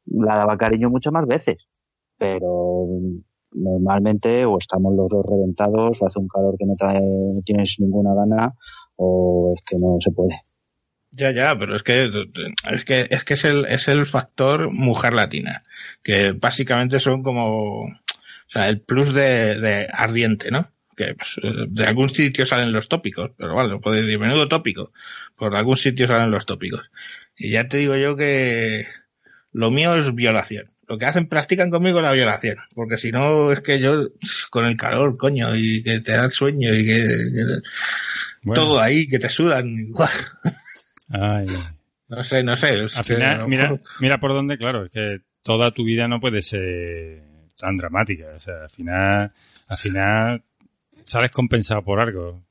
[0.06, 1.56] la daba cariño muchas más veces,
[2.18, 2.86] pero
[3.52, 7.00] normalmente o estamos los dos reventados o hace un calor que no, trae,
[7.44, 8.54] tienes ninguna gana
[8.96, 10.42] o es que no se puede.
[11.12, 15.14] Ya, ya, pero es que es que es que es el es el factor mujer
[15.14, 15.64] latina,
[16.04, 20.70] que básicamente son como o sea, el plus de ardiente, ¿no?
[21.00, 21.36] Que pues,
[21.68, 24.92] de algún sitio salen los tópicos, pero vale, puede decir menudo tópico,
[25.36, 26.90] por algún sitio salen los tópicos.
[27.36, 28.86] Y ya te digo yo que
[29.52, 33.60] lo mío es violación lo que hacen, practican conmigo la violación, porque si no es
[33.60, 34.08] que yo,
[34.50, 37.44] con el calor, coño, y que te da el sueño y que, que
[38.42, 38.60] bueno.
[38.60, 39.68] todo ahí, que te sudan.
[41.08, 41.46] Ay.
[42.08, 42.70] No sé, no sé.
[42.96, 46.42] Al final, no mira, mira por dónde, claro, es que toda tu vida no puede
[46.42, 47.22] ser
[47.56, 48.24] tan dramática.
[48.34, 49.32] O sea, al final,
[49.68, 50.42] al final
[51.04, 52.42] sales compensado por algo.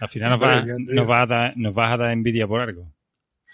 [0.00, 2.92] Al final nos, va, nos, va a dar, nos vas a dar envidia por algo.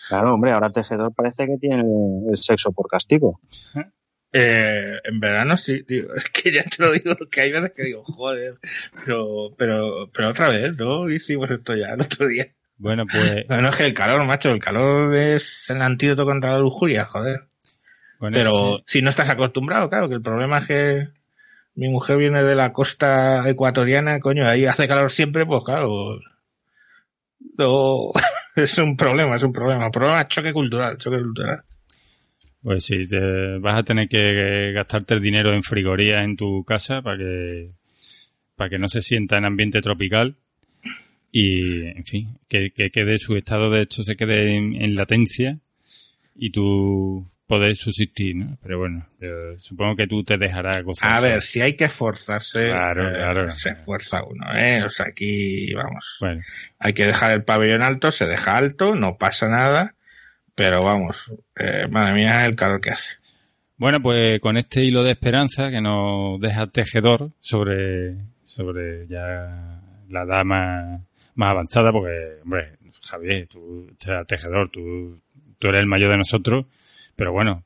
[0.09, 3.41] Claro, hombre, ahora Tejedor parece que tiene el sexo por castigo.
[4.31, 7.85] Eh, en verano sí, digo, es que ya te lo digo, que hay veces que
[7.85, 8.59] digo, joder,
[9.07, 11.09] pero, pero, pero otra vez, ¿no?
[11.09, 12.45] Hicimos esto ya el otro día.
[12.77, 13.47] Bueno, pues.
[13.49, 17.45] Bueno, es que el calor, macho, el calor es el antídoto contra la lujuria, joder.
[18.21, 18.99] Bueno, pero sí.
[18.99, 21.09] si no estás acostumbrado, claro, que el problema es que
[21.79, 26.19] mi mujer viene de la costa ecuatoriana, coño, ahí hace calor siempre, pues claro.
[28.57, 29.87] Es un problema, es un problema.
[29.87, 31.63] Un problema choque cultural, choque cultural.
[32.61, 37.01] Pues sí, te vas a tener que gastarte el dinero en frigoría en tu casa
[37.01, 37.71] para que,
[38.57, 40.35] para que no se sienta en ambiente tropical
[41.31, 45.61] y, en fin, que, que quede su estado de hecho se quede en, en latencia
[46.35, 48.59] y tú poder subsistir, ¿no?
[48.63, 51.17] Pero bueno, yo supongo que tú te dejarás gozar.
[51.17, 53.51] A ver, si hay que esforzarse, claro, eh, claro.
[53.51, 54.85] se esfuerza uno, ¿eh?
[54.85, 56.43] O sea, aquí, vamos, Bueno,
[56.79, 59.95] hay que dejar el pabellón alto, se deja alto, no pasa nada,
[60.55, 63.15] pero vamos, eh, madre mía, el calor que hace.
[63.79, 69.81] bueno, pues con este hilo de esperanza que nos deja tejedor sobre, sobre ya
[70.11, 71.01] la edad más,
[71.35, 72.73] más avanzada, porque, hombre,
[73.09, 75.19] Javier, tú, o sea, tejedor, tú,
[75.59, 76.67] tú eres el mayor de nosotros,
[77.19, 77.65] pero bueno,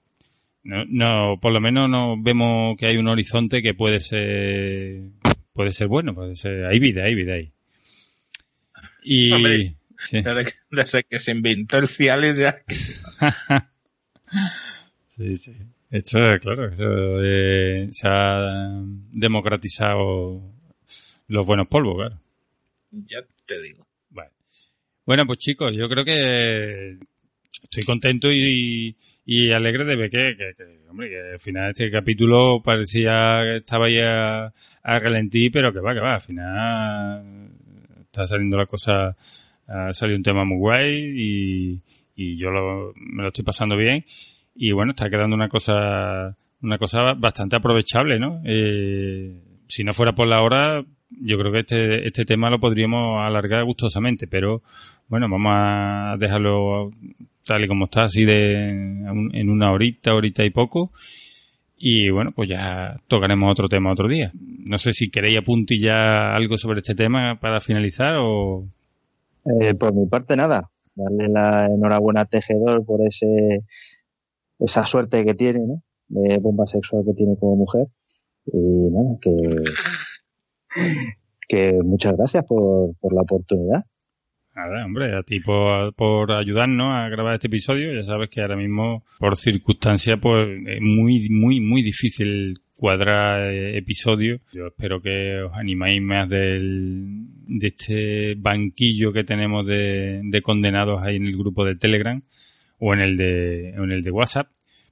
[0.64, 5.10] no, no, por lo menos no vemos que hay un horizonte que puede ser,
[5.52, 7.52] puede ser bueno, puede ser, hay vida, hay vida ahí.
[9.02, 10.22] Y, Hombre, sí.
[10.22, 12.62] Desde, que, desde que se inventó el Cialis ya...
[15.18, 15.52] sí, sí.
[15.90, 18.80] Eso, claro, eso, eh, se ha
[19.10, 20.40] democratizado
[21.28, 22.18] los buenos polvos, claro.
[22.90, 23.86] Ya te digo.
[24.08, 24.30] Bueno.
[25.04, 26.98] bueno, pues chicos, yo creo que
[27.64, 28.96] estoy contento y, y
[29.52, 33.88] alegre de ver que, que, que, hombre, que al final este capítulo parecía que estaba
[33.88, 37.50] ya a ralentí, pero que va, que va, al final
[38.00, 39.16] está saliendo la cosa,
[39.66, 41.82] ha salido un tema muy guay y,
[42.16, 44.04] y yo lo, me lo estoy pasando bien
[44.54, 48.42] y bueno, está quedando una cosa, una cosa bastante aprovechable, ¿no?
[48.44, 49.34] Eh,
[49.66, 53.64] si no fuera por la hora, yo creo que este, este tema lo podríamos alargar
[53.64, 54.62] gustosamente, pero
[55.08, 56.90] bueno, vamos a dejarlo
[57.44, 60.92] tal y como está, así de en una horita, horita y poco.
[61.84, 64.30] Y bueno, pues ya tocaremos otro tema otro día.
[64.34, 68.66] No sé si queréis apuntillar algo sobre este tema para finalizar o...
[69.44, 70.70] Eh, por mi parte, nada.
[70.94, 73.64] Darle la enhorabuena a Tejedor por ese
[74.60, 75.82] esa suerte que tiene, ¿no?
[76.06, 77.88] De bomba sexual que tiene como mujer.
[78.46, 79.32] Y nada, que,
[81.48, 83.84] que muchas gracias por, por la oportunidad.
[84.54, 87.94] Nada, hombre, a ti por, por ayudarnos a grabar este episodio.
[87.94, 93.78] Ya sabes que ahora mismo, por circunstancias, pues es muy, muy, muy difícil cuadrar eh,
[93.78, 94.42] episodios.
[94.52, 101.02] Yo espero que os animéis más del, de este banquillo que tenemos de, de condenados
[101.02, 102.20] ahí en el grupo de Telegram
[102.78, 104.48] o en el de, en el de WhatsApp.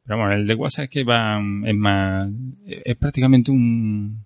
[0.07, 2.31] Pero bueno, el de WhatsApp es que va, es más,
[2.67, 4.25] es prácticamente un,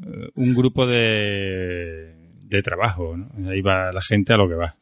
[0.00, 3.50] eh, un grupo de, de trabajo, ¿no?
[3.50, 4.74] Ahí va la gente a lo que va.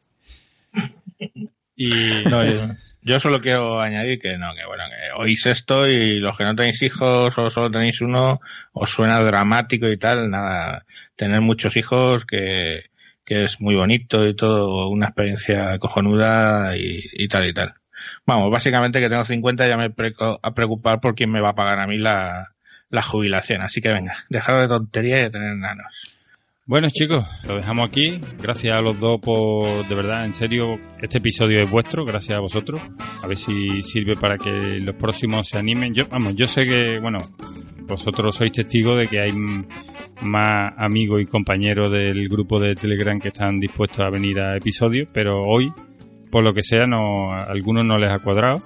[1.75, 1.89] Y
[2.29, 6.37] No, yo, yo solo quiero añadir que no, que bueno, que oís esto y los
[6.37, 8.39] que no tenéis hijos o solo tenéis uno,
[8.73, 10.85] os suena dramático y tal, nada,
[11.15, 12.85] tener muchos hijos que,
[13.25, 17.73] que es muy bonito y todo, una experiencia cojonuda y, y tal y tal.
[18.25, 21.55] Vamos, básicamente que tengo 50 ya me preco- a preocupar por quién me va a
[21.55, 22.53] pagar a mí la,
[22.89, 23.61] la jubilación.
[23.61, 26.22] Así que venga, dejad de tontería y de tener nanos.
[26.65, 28.21] Bueno chicos, lo dejamos aquí.
[28.41, 32.41] Gracias a los dos por, de verdad, en serio, este episodio es vuestro, gracias a
[32.41, 32.81] vosotros.
[33.21, 35.93] A ver si sirve para que los próximos se animen.
[35.93, 37.17] Yo, vamos, yo sé que, bueno,
[37.81, 39.33] vosotros sois testigos de que hay
[40.21, 45.09] más amigos y compañeros del grupo de Telegram que están dispuestos a venir a episodios,
[45.13, 45.69] pero hoy,
[46.31, 48.61] por lo que sea, no, a algunos no les ha cuadrado.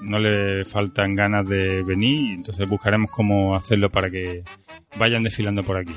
[0.00, 4.42] No les faltan ganas de venir, entonces buscaremos cómo hacerlo para que
[4.98, 5.92] vayan desfilando por aquí.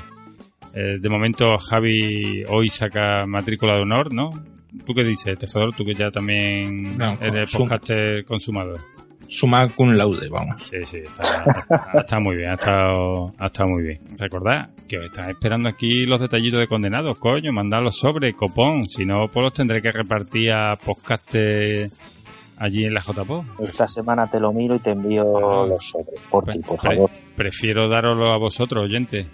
[0.74, 4.30] Eh, de momento Javi hoy saca matrícula de honor, ¿no?
[4.84, 5.74] ¿Tú qué dices, Tejedor?
[5.74, 8.78] Tú que ya también No, eres sum- podcaster consumador.
[9.28, 10.62] Suma cum laude, vamos.
[10.62, 11.22] Sí, sí, está,
[11.58, 14.00] está- está muy bien, ha estado, ha estado muy bien.
[14.18, 18.86] Recordad que os están esperando aquí los detallitos de condenados, coño, mandadlos sobre, copón.
[18.88, 21.88] Si no, pues los tendré que repartir a podcaster
[22.58, 23.44] allí en la JPO.
[23.60, 25.24] Esta semana te lo miro y te envío
[25.62, 25.66] Ah.
[25.68, 26.20] los sobres.
[26.30, 27.10] Por ti, por Pre- favor.
[27.36, 29.26] Prefiero daroslo a vosotros, oyentes.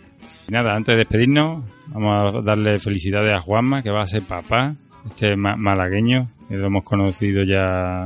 [0.51, 1.63] Y nada, antes de despedirnos,
[1.95, 4.75] vamos a darle felicidades a Juanma, que va a ser papá,
[5.09, 8.05] este ma- malagueño, que lo hemos conocido ya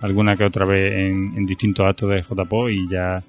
[0.00, 3.22] alguna que otra vez en, en distintos actos de JPO y ya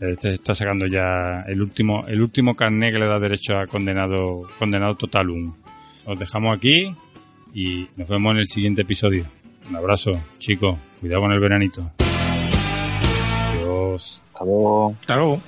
[0.00, 4.44] este está sacando ya el último el último carné que le da derecho a condenado
[4.58, 5.56] condenado total 1.
[6.06, 6.90] Os dejamos aquí
[7.52, 9.24] y nos vemos en el siguiente episodio.
[9.68, 10.78] Un abrazo, chicos.
[10.98, 11.90] Cuidado con el veranito.
[13.52, 14.22] Adiós.
[14.32, 14.94] Hasta luego.
[14.98, 15.40] Hasta luego.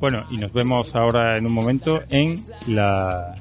[0.00, 3.34] Bueno, y nos vemos ahora en un momento en la...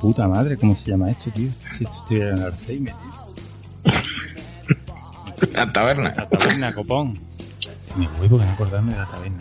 [0.00, 1.50] Puta madre, ¿cómo se llama esto, tío?
[1.76, 3.10] Si estoy en Alzheimer, tío.
[5.52, 6.14] La taberna.
[6.16, 7.18] La taberna, copón.
[7.96, 9.38] Me voy porque no acordarme de la taberna.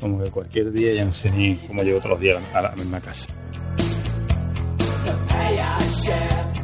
[0.00, 2.72] Como que cualquier día ya no sé ni cómo llego todos los días a la
[2.72, 3.26] misma casa.
[5.28, 6.61] pay our share.